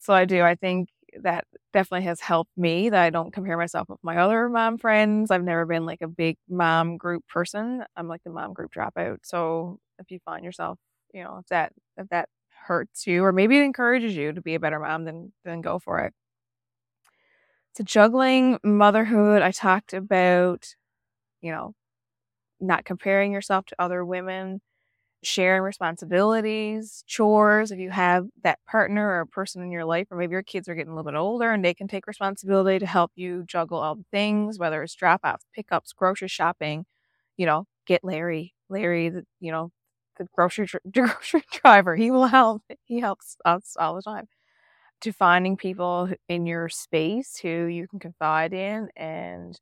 So 0.00 0.14
I 0.14 0.24
do. 0.26 0.42
I 0.42 0.54
think 0.54 0.88
that 1.22 1.44
definitely 1.72 2.06
has 2.06 2.20
helped 2.20 2.50
me 2.56 2.90
that 2.90 3.02
I 3.02 3.10
don't 3.10 3.32
compare 3.32 3.56
myself 3.56 3.88
with 3.88 4.02
my 4.02 4.18
other 4.18 4.48
mom 4.48 4.78
friends. 4.78 5.30
I've 5.30 5.44
never 5.44 5.66
been 5.66 5.86
like 5.86 6.02
a 6.02 6.08
big 6.08 6.36
mom 6.48 6.96
group 6.96 7.26
person. 7.28 7.84
I'm 7.96 8.08
like 8.08 8.22
the 8.24 8.30
mom 8.30 8.52
group 8.52 8.72
dropout. 8.72 9.18
So 9.24 9.78
if 9.98 10.10
you 10.10 10.18
find 10.24 10.44
yourself, 10.44 10.78
you 11.12 11.22
know, 11.24 11.38
if 11.40 11.46
that 11.48 11.72
if 11.96 12.08
that 12.10 12.28
hurts 12.66 13.06
you 13.06 13.24
or 13.24 13.32
maybe 13.32 13.58
it 13.58 13.62
encourages 13.64 14.16
you 14.16 14.32
to 14.32 14.42
be 14.42 14.54
a 14.54 14.60
better 14.60 14.80
mom, 14.80 15.04
then 15.04 15.32
then 15.44 15.60
go 15.60 15.78
for 15.78 16.00
it. 16.00 16.14
So 17.74 17.84
juggling 17.84 18.58
motherhood, 18.64 19.42
I 19.42 19.50
talked 19.52 19.92
about, 19.92 20.74
you 21.42 21.52
know, 21.52 21.74
not 22.60 22.84
comparing 22.84 23.32
yourself 23.32 23.66
to 23.66 23.76
other 23.78 24.04
women 24.04 24.60
sharing 25.22 25.62
responsibilities, 25.62 27.02
chores, 27.06 27.70
if 27.72 27.78
you 27.78 27.90
have 27.90 28.26
that 28.44 28.58
partner 28.66 29.20
or 29.20 29.26
person 29.26 29.62
in 29.62 29.70
your 29.72 29.84
life, 29.84 30.06
or 30.10 30.16
maybe 30.18 30.32
your 30.32 30.42
kids 30.42 30.68
are 30.68 30.74
getting 30.74 30.92
a 30.92 30.96
little 30.96 31.10
bit 31.10 31.18
older 31.18 31.50
and 31.52 31.64
they 31.64 31.74
can 31.74 31.88
take 31.88 32.06
responsibility 32.06 32.78
to 32.78 32.86
help 32.86 33.12
you 33.16 33.44
juggle 33.46 33.78
all 33.78 33.96
the 33.96 34.04
things, 34.12 34.58
whether 34.58 34.82
it's 34.82 34.94
drop 34.94 35.20
offs, 35.24 35.44
pickups, 35.54 35.92
grocery 35.92 36.28
shopping, 36.28 36.86
you 37.36 37.46
know, 37.46 37.66
get 37.86 38.04
Larry, 38.04 38.54
Larry, 38.68 39.12
you 39.40 39.52
know, 39.52 39.70
the 40.18 40.26
grocery, 40.34 40.66
the 40.84 40.90
grocery 40.92 41.42
driver. 41.52 41.96
He 41.96 42.10
will 42.10 42.26
help. 42.26 42.62
He 42.84 43.00
helps 43.00 43.36
us 43.44 43.76
all 43.78 43.94
the 43.96 44.02
time. 44.02 44.28
To 45.02 45.12
finding 45.12 45.56
people 45.56 46.10
in 46.28 46.46
your 46.46 46.68
space 46.70 47.36
who 47.38 47.66
you 47.66 47.86
can 47.86 47.98
confide 48.00 48.52
in 48.54 48.88
and 48.96 49.58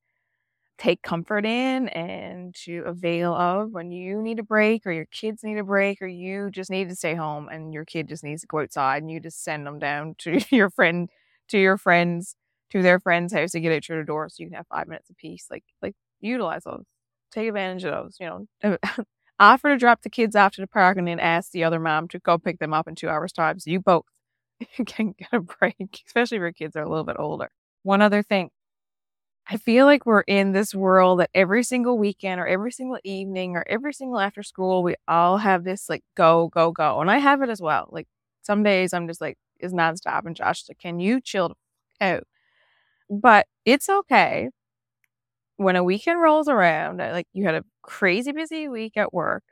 take 0.78 1.02
comfort 1.02 1.46
in 1.46 1.88
and 1.88 2.54
to 2.54 2.82
avail 2.86 3.32
of 3.34 3.70
when 3.70 3.92
you 3.92 4.20
need 4.20 4.38
a 4.40 4.42
break 4.42 4.84
or 4.86 4.92
your 4.92 5.06
kids 5.06 5.44
need 5.44 5.58
a 5.58 5.64
break 5.64 6.02
or 6.02 6.06
you 6.06 6.50
just 6.50 6.70
need 6.70 6.88
to 6.88 6.96
stay 6.96 7.14
home 7.14 7.48
and 7.48 7.72
your 7.72 7.84
kid 7.84 8.08
just 8.08 8.24
needs 8.24 8.40
to 8.42 8.48
go 8.48 8.60
outside 8.60 9.02
and 9.02 9.10
you 9.10 9.20
just 9.20 9.44
send 9.44 9.66
them 9.66 9.78
down 9.78 10.14
to 10.18 10.40
your 10.50 10.70
friend 10.70 11.08
to 11.48 11.58
your 11.58 11.78
friends 11.78 12.36
to 12.70 12.82
their 12.82 12.98
friend's 12.98 13.32
house 13.32 13.52
to 13.52 13.60
get 13.60 13.72
out 13.72 13.84
through 13.84 13.98
the 13.98 14.04
door 14.04 14.28
so 14.28 14.42
you 14.42 14.48
can 14.48 14.56
have 14.56 14.66
five 14.66 14.88
minutes 14.88 15.10
apiece 15.10 15.46
like 15.50 15.64
like 15.80 15.94
utilize 16.20 16.64
those 16.64 16.84
take 17.32 17.48
advantage 17.48 17.84
of 17.84 17.92
those 17.92 18.16
you 18.18 18.26
know 18.62 18.78
offer 19.40 19.70
to 19.70 19.76
drop 19.78 20.02
the 20.02 20.10
kids 20.10 20.34
off 20.36 20.52
to 20.52 20.60
the 20.60 20.66
park 20.66 20.96
and 20.96 21.06
then 21.06 21.20
ask 21.20 21.50
the 21.52 21.64
other 21.64 21.78
mom 21.80 22.08
to 22.08 22.18
go 22.18 22.38
pick 22.38 22.58
them 22.58 22.74
up 22.74 22.88
in 22.88 22.94
two 22.94 23.08
hours 23.08 23.32
time 23.32 23.58
so 23.58 23.70
you 23.70 23.80
both 23.80 24.04
can 24.86 25.12
get 25.18 25.28
a 25.32 25.40
break 25.40 26.02
especially 26.06 26.36
if 26.36 26.40
your 26.40 26.52
kids 26.52 26.76
are 26.76 26.82
a 26.82 26.88
little 26.88 27.04
bit 27.04 27.16
older. 27.18 27.50
One 27.82 28.02
other 28.02 28.22
thing 28.22 28.50
I 29.46 29.58
feel 29.58 29.84
like 29.84 30.06
we're 30.06 30.22
in 30.22 30.52
this 30.52 30.74
world 30.74 31.20
that 31.20 31.30
every 31.34 31.62
single 31.64 31.98
weekend 31.98 32.40
or 32.40 32.46
every 32.46 32.72
single 32.72 32.98
evening 33.04 33.56
or 33.56 33.64
every 33.68 33.92
single 33.92 34.18
after 34.18 34.42
school, 34.42 34.82
we 34.82 34.94
all 35.06 35.36
have 35.38 35.64
this 35.64 35.88
like 35.88 36.02
go, 36.16 36.48
go, 36.48 36.72
go. 36.72 37.00
And 37.00 37.10
I 37.10 37.18
have 37.18 37.42
it 37.42 37.50
as 37.50 37.60
well. 37.60 37.88
Like 37.92 38.06
some 38.42 38.62
days 38.62 38.92
I'm 38.94 39.06
just 39.06 39.20
like, 39.20 39.36
is 39.60 39.72
nonstop. 39.72 40.24
And 40.26 40.34
Josh, 40.36 40.64
like, 40.68 40.78
can 40.78 40.98
you 40.98 41.20
chill 41.20 41.56
out? 42.00 42.24
But 43.10 43.46
it's 43.66 43.88
okay 43.88 44.50
when 45.56 45.76
a 45.76 45.84
weekend 45.84 46.20
rolls 46.20 46.48
around, 46.48 47.00
uh, 47.00 47.10
like 47.12 47.26
you 47.32 47.44
had 47.44 47.54
a 47.54 47.64
crazy 47.82 48.32
busy 48.32 48.68
week 48.68 48.96
at 48.96 49.12
work. 49.14 49.44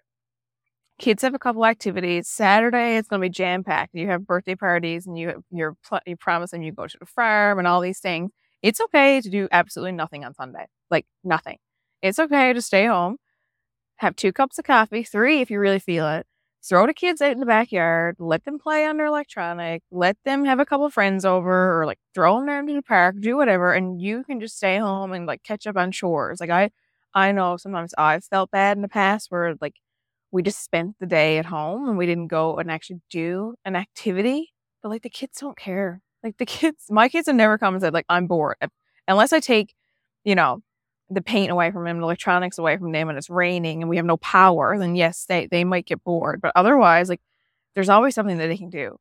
Kids 0.99 1.23
have 1.23 1.35
a 1.35 1.39
couple 1.39 1.67
activities. 1.67 2.29
Saturday, 2.29 2.97
it's 2.97 3.09
going 3.09 3.21
to 3.21 3.25
be 3.27 3.31
jam 3.31 3.65
packed. 3.65 3.95
You 3.95 4.07
have 4.09 4.27
birthday 4.27 4.55
parties, 4.55 5.07
and 5.07 5.19
you 5.19 5.43
you're 5.51 5.77
you 6.07 6.17
promise 6.17 6.53
them 6.53 6.63
you 6.63 6.73
go 6.73 6.87
to 6.87 6.99
the 6.99 7.07
farm 7.07 7.59
and 7.59 7.67
all 7.67 7.81
these 7.81 7.99
things 7.99 8.31
it's 8.63 8.81
okay 8.81 9.21
to 9.21 9.31
do 9.31 9.49
absolutely 9.53 9.93
nothing 9.93 10.25
on 10.25 10.35
Sunday. 10.35 10.67
Like 10.91 11.07
nothing. 11.25 11.59
It's 12.03 12.19
okay 12.19 12.53
to 12.53 12.63
stay 12.63 12.87
home, 12.87 13.17
have 13.97 14.17
two 14.17 14.33
cups 14.33 14.59
of 14.59 14.65
coffee, 14.65 15.03
three 15.05 15.41
if 15.41 15.51
you 15.51 15.59
really 15.61 15.79
feel 15.79 16.09
it. 16.09 16.27
Throw 16.65 16.87
the 16.87 16.95
kids 16.95 17.21
out 17.21 17.33
in 17.33 17.41
the 17.41 17.47
backyard, 17.47 18.17
let 18.21 18.45
them 18.45 18.59
play 18.59 18.85
their 18.85 19.07
electronic, 19.07 19.83
let 19.91 20.17
them 20.25 20.45
have 20.45 20.61
a 20.61 20.67
couple 20.67 20.89
friends 20.91 21.25
over, 21.25 21.81
or 21.81 21.87
like 21.87 21.99
throw 22.15 22.37
them 22.37 22.47
down 22.47 22.67
to 22.69 22.75
the 22.75 22.83
park, 22.83 23.17
do 23.21 23.37
whatever, 23.37 23.73
and 23.73 24.01
you 24.01 24.23
can 24.25 24.41
just 24.41 24.57
stay 24.59 24.79
home 24.79 25.13
and 25.13 25.27
like 25.27 25.43
catch 25.43 25.67
up 25.67 25.77
on 25.77 25.91
chores. 25.91 26.41
Like 26.41 26.51
I, 26.51 26.71
I 27.15 27.33
know 27.33 27.57
sometimes 27.57 27.95
I've 27.99 28.25
felt 28.25 28.53
bad 28.53 28.77
in 28.79 28.83
the 28.83 28.89
past 28.89 29.31
where 29.31 29.57
like 29.61 29.75
we 30.31 30.43
just 30.43 30.63
spent 30.65 30.97
the 31.01 31.07
day 31.07 31.39
at 31.39 31.47
home 31.47 31.89
and 31.89 31.99
we 31.99 32.07
didn't 32.07 32.29
go 32.29 32.57
and 32.59 32.71
actually 32.71 33.01
do 33.11 33.55
an 33.65 33.77
activity, 33.77 34.53
but 34.83 34.89
like 34.91 35.03
the 35.03 35.11
kids 35.11 35.39
don't 35.41 35.57
care. 35.57 36.01
Like 36.23 36.37
the 36.39 36.47
kids, 36.47 36.87
my 36.91 37.09
kids 37.09 37.27
have 37.27 37.37
never 37.37 37.59
come 37.59 37.75
and 37.75 37.83
said 37.83 37.95
like 37.95 38.07
I'm 38.09 38.27
bored 38.27 38.57
unless 39.09 39.33
I 39.33 39.41
take, 39.41 39.75
you 40.25 40.35
know, 40.35 40.61
the 41.11 41.23
paint 41.23 41.51
away 41.51 41.71
from 41.71 41.85
them, 41.85 41.99
the 41.99 42.05
electronics 42.05 42.59
away 42.59 42.77
from 42.79 42.93
them, 42.93 43.09
and 43.09 43.19
it's 43.19 43.29
raining 43.31 43.83
and 43.83 43.89
we 43.91 43.97
have 43.97 44.07
no 44.07 44.17
power. 44.19 44.79
Then 44.79 44.95
yes, 44.97 45.25
they 45.29 45.47
they 45.51 45.65
might 45.65 45.87
get 45.87 46.05
bored, 46.05 46.41
but 46.41 46.53
otherwise, 46.57 47.09
like 47.09 47.21
there's 47.75 47.89
always 47.89 48.15
something 48.15 48.39
that 48.39 48.49
they 48.49 48.57
can 48.59 48.71
do. 48.71 48.97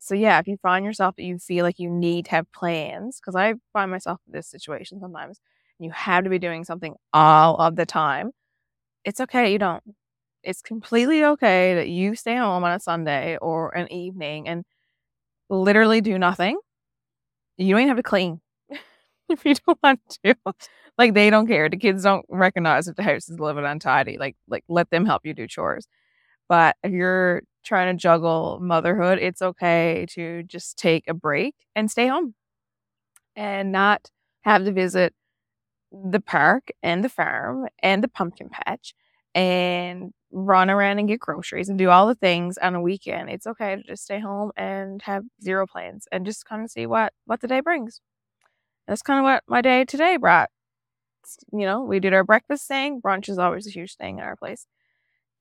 So 0.00 0.14
yeah, 0.14 0.38
if 0.40 0.48
you 0.48 0.56
find 0.62 0.84
yourself 0.84 1.16
that 1.16 1.24
you 1.24 1.38
feel 1.38 1.64
like 1.64 1.78
you 1.78 1.90
need 1.90 2.26
to 2.26 2.32
have 2.32 2.52
plans, 2.52 3.20
because 3.20 3.36
I 3.36 3.54
find 3.72 3.90
myself 3.90 4.20
in 4.26 4.32
this 4.34 4.48
situation 4.48 5.00
sometimes, 5.00 5.40
and 5.78 5.86
you 5.86 5.92
have 5.92 6.24
to 6.24 6.30
be 6.30 6.38
doing 6.38 6.64
something 6.64 6.94
all 7.12 7.56
of 7.58 7.76
the 7.76 7.86
time. 7.86 8.32
It's 9.04 9.20
okay, 9.20 9.52
you 9.52 9.58
don't. 9.58 9.82
It's 10.42 10.62
completely 10.62 11.24
okay 11.24 11.74
that 11.74 11.88
you 11.88 12.14
stay 12.14 12.36
home 12.36 12.64
on 12.64 12.72
a 12.72 12.80
Sunday 12.80 13.36
or 13.38 13.70
an 13.76 13.92
evening 13.92 14.48
and 14.48 14.64
literally 15.50 16.00
do 16.00 16.18
nothing. 16.18 16.58
You 17.58 17.72
don't 17.74 17.80
even 17.80 17.88
have 17.88 17.96
to 17.96 18.02
clean 18.02 18.40
if 19.28 19.44
you 19.44 19.54
don't 19.66 19.78
want 19.82 20.00
to. 20.24 20.34
Like 20.98 21.14
they 21.14 21.30
don't 21.30 21.46
care. 21.46 21.68
The 21.68 21.76
kids 21.76 22.04
don't 22.04 22.26
recognize 22.28 22.88
if 22.88 22.96
the 22.96 23.02
house 23.02 23.28
is 23.28 23.36
a 23.38 23.42
little 23.42 23.60
bit 23.60 23.68
untidy. 23.68 24.18
Like 24.18 24.36
like 24.48 24.64
let 24.68 24.90
them 24.90 25.06
help 25.06 25.22
you 25.24 25.34
do 25.34 25.46
chores. 25.46 25.86
But 26.48 26.76
if 26.82 26.92
you're 26.92 27.42
trying 27.64 27.96
to 27.96 28.00
juggle 28.00 28.58
motherhood, 28.62 29.18
it's 29.20 29.42
okay 29.42 30.06
to 30.10 30.42
just 30.44 30.78
take 30.78 31.04
a 31.08 31.14
break 31.14 31.54
and 31.76 31.90
stay 31.90 32.08
home 32.08 32.34
and 33.34 33.72
not 33.72 34.10
have 34.42 34.64
to 34.64 34.72
visit 34.72 35.14
the 35.92 36.20
park 36.20 36.68
and 36.82 37.04
the 37.04 37.08
farm 37.08 37.66
and 37.82 38.02
the 38.04 38.08
pumpkin 38.08 38.48
patch 38.50 38.94
and 39.34 40.12
run 40.36 40.68
around 40.70 40.98
and 40.98 41.08
get 41.08 41.20
groceries 41.20 41.68
and 41.70 41.78
do 41.78 41.88
all 41.90 42.06
the 42.06 42.14
things 42.14 42.58
on 42.58 42.74
a 42.74 42.80
weekend. 42.82 43.30
It's 43.30 43.46
okay 43.46 43.76
to 43.76 43.82
just 43.82 44.04
stay 44.04 44.20
home 44.20 44.52
and 44.56 45.00
have 45.02 45.24
zero 45.42 45.66
plans 45.66 46.06
and 46.12 46.26
just 46.26 46.44
kind 46.44 46.62
of 46.62 46.70
see 46.70 46.86
what 46.86 47.12
what 47.24 47.40
the 47.40 47.48
day 47.48 47.60
brings. 47.60 48.00
That's 48.88 49.02
kind 49.02 49.20
of 49.20 49.24
what 49.24 49.44
my 49.48 49.62
day 49.62 49.84
today 49.84 50.16
brought. 50.18 50.50
You 51.52 51.66
know, 51.66 51.82
we 51.82 52.00
did 52.00 52.12
our 52.14 52.24
breakfast 52.24 52.68
thing. 52.68 53.00
Brunch 53.00 53.28
is 53.28 53.38
always 53.38 53.66
a 53.66 53.70
huge 53.70 53.96
thing 53.96 54.18
in 54.18 54.24
our 54.24 54.36
place. 54.36 54.66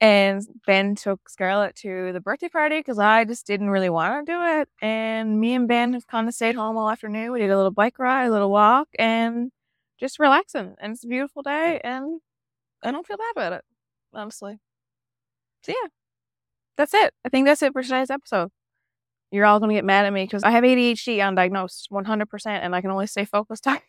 And 0.02 0.42
Ben 0.68 0.96
took 0.96 1.30
Scarlett 1.30 1.76
to 1.78 2.14
the 2.14 2.22
birthday 2.22 2.50
party 2.50 2.80
because 2.80 3.00
I 3.00 3.26
just 3.26 3.48
didn't 3.48 3.70
really 3.72 3.90
want 3.90 4.26
to 4.28 4.32
do 4.34 4.40
it. 4.62 4.70
And 4.82 5.40
me 5.40 5.56
and 5.56 5.68
Ben 5.68 5.94
have 5.94 6.08
kind 6.08 6.28
of 6.28 6.36
stayed 6.36 6.56
home 6.56 6.78
all 6.78 6.90
afternoon. 6.90 7.32
We 7.32 7.40
did 7.40 7.52
a 7.52 7.58
little 7.58 7.72
bike 7.72 8.00
ride, 8.00 8.28
a 8.28 8.32
little 8.32 8.52
walk, 8.52 8.90
and 9.00 9.52
just 10.00 10.20
relaxing. 10.20 10.76
And 10.80 10.94
it's 10.94 11.06
a 11.06 11.08
beautiful 11.08 11.44
day, 11.44 11.82
and 11.84 12.22
I 12.84 12.92
don't 12.92 13.08
feel 13.08 13.18
bad 13.18 13.32
about 13.36 13.54
it 13.54 13.66
honestly. 14.14 14.60
So 15.66 15.72
yeah, 15.72 15.90
that's 16.78 16.94
it. 16.94 17.12
I 17.26 17.30
think 17.30 17.48
that's 17.48 17.64
it 17.64 17.74
for 17.74 17.82
today's 17.82 18.12
episode. 18.12 18.52
You're 19.32 19.46
all 19.46 19.60
gonna 19.60 19.74
get 19.74 19.84
mad 19.84 20.06
at 20.06 20.14
me 20.14 20.24
because 20.24 20.44
I 20.44 20.52
have 20.52 20.64
ADHD 20.64 21.18
undiagnosed 21.18 21.88
100%, 21.92 22.46
and 22.46 22.76
I 22.76 22.82
can 22.82 22.92
only 22.92 23.08
stay 23.08 23.26
focused 23.26 23.66
on 23.68 23.80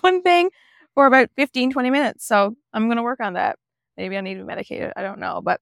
one 0.00 0.22
thing 0.22 0.50
for 0.94 1.06
about 1.06 1.30
15, 1.34 1.72
20 1.72 1.90
minutes. 1.90 2.26
So 2.26 2.54
I'm 2.72 2.88
gonna 2.88 3.02
work 3.02 3.18
on 3.20 3.32
that. 3.32 3.58
Maybe 3.96 4.16
I 4.16 4.20
need 4.20 4.34
to 4.34 4.40
be 4.40 4.46
medicated. 4.46 4.92
I 4.94 5.02
don't 5.02 5.18
know, 5.18 5.40
but 5.42 5.60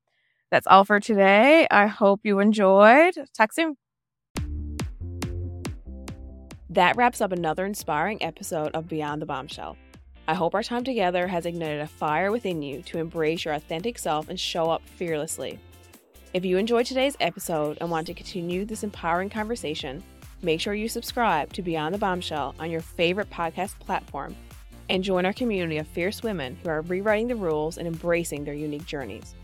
that's 0.51 0.67
all 0.67 0.85
for 0.85 1.01
today. 1.01 1.67
I 1.71 1.87
hope 1.87 2.21
you 2.25 2.41
enjoyed. 2.41 3.15
Talk 3.35 3.55
soon. 3.55 3.77
That 6.69 6.97
wraps 6.97 7.23
up 7.23 7.33
another 7.33 7.65
inspiring 7.65 8.23
episode 8.23 8.73
of 8.75 8.87
Beyond 8.87 9.23
the 9.23 9.27
Bombshell. 9.27 9.79
I 10.29 10.35
hope 10.35 10.55
our 10.55 10.63
time 10.63 10.85
together 10.85 11.27
has 11.27 11.47
ignited 11.47 11.81
a 11.81 11.87
fire 11.87 12.31
within 12.31 12.61
you 12.61 12.83
to 12.83 12.99
embrace 12.99 13.47
your 13.47 13.55
authentic 13.55 13.99
self 13.99 14.29
and 14.29 14.39
show 14.39 14.69
up 14.69 14.83
fearlessly. 14.87 15.59
If 16.35 16.45
you 16.45 16.59
enjoyed 16.59 16.85
today's 16.85 17.17
episode 17.19 17.79
and 17.81 17.91
want 17.91 18.07
to 18.09 18.15
continue 18.15 18.67
this 18.67 18.85
empowering 18.85 19.31
conversation, 19.31 20.03
make 20.43 20.61
sure 20.61 20.75
you 20.75 20.87
subscribe 20.87 21.55
to 21.55 21.63
Beyond 21.63 21.95
the 21.95 21.99
Bombshell 21.99 22.55
on 22.59 22.71
your 22.71 22.83
favorite 22.83 23.31
podcast 23.31 23.79
platform 23.79 24.37
and 24.91 25.03
join 25.03 25.25
our 25.25 25.33
community 25.33 25.79
of 25.79 25.89
fierce 25.89 26.23
women 26.23 26.59
who 26.63 26.69
are 26.69 26.83
rewriting 26.83 27.29
the 27.29 27.35
rules 27.35 27.79
and 27.79 27.87
embracing 27.87 28.45
their 28.45 28.53
unique 28.53 28.85
journeys. 28.85 29.35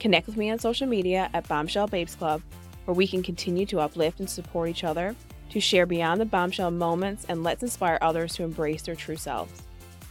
Connect 0.00 0.26
with 0.26 0.36
me 0.36 0.50
on 0.50 0.58
social 0.58 0.86
media 0.86 1.30
at 1.32 1.48
Bombshell 1.48 1.86
Babes 1.86 2.14
Club, 2.14 2.42
where 2.84 2.94
we 2.94 3.06
can 3.06 3.22
continue 3.22 3.64
to 3.64 3.80
uplift 3.80 4.20
and 4.20 4.28
support 4.28 4.68
each 4.68 4.84
other, 4.84 5.16
to 5.48 5.60
share 5.60 5.86
beyond 5.86 6.20
the 6.20 6.26
bombshell 6.26 6.70
moments, 6.70 7.24
and 7.30 7.42
let's 7.42 7.62
inspire 7.62 7.96
others 8.02 8.34
to 8.34 8.42
embrace 8.42 8.82
their 8.82 8.94
true 8.94 9.16
selves. 9.16 9.62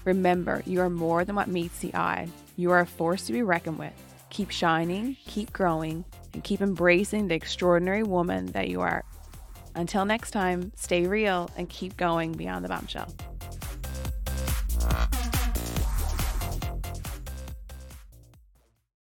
Remember, 0.05 0.61
you 0.65 0.81
are 0.81 0.89
more 0.89 1.25
than 1.25 1.35
what 1.35 1.47
meets 1.47 1.79
the 1.79 1.93
eye. 1.95 2.29
You 2.55 2.71
are 2.71 2.79
a 2.79 2.85
force 2.85 3.25
to 3.25 3.33
be 3.33 3.41
reckoned 3.41 3.79
with. 3.79 3.93
Keep 4.29 4.51
shining, 4.51 5.17
keep 5.25 5.51
growing, 5.51 6.05
and 6.33 6.43
keep 6.43 6.61
embracing 6.61 7.27
the 7.27 7.35
extraordinary 7.35 8.03
woman 8.03 8.45
that 8.47 8.69
you 8.69 8.81
are. 8.81 9.03
Until 9.73 10.05
next 10.05 10.31
time, 10.31 10.71
stay 10.75 11.07
real 11.07 11.49
and 11.57 11.67
keep 11.67 11.97
going 11.97 12.33
beyond 12.33 12.63
the 12.63 12.69
bombshell. 12.69 13.13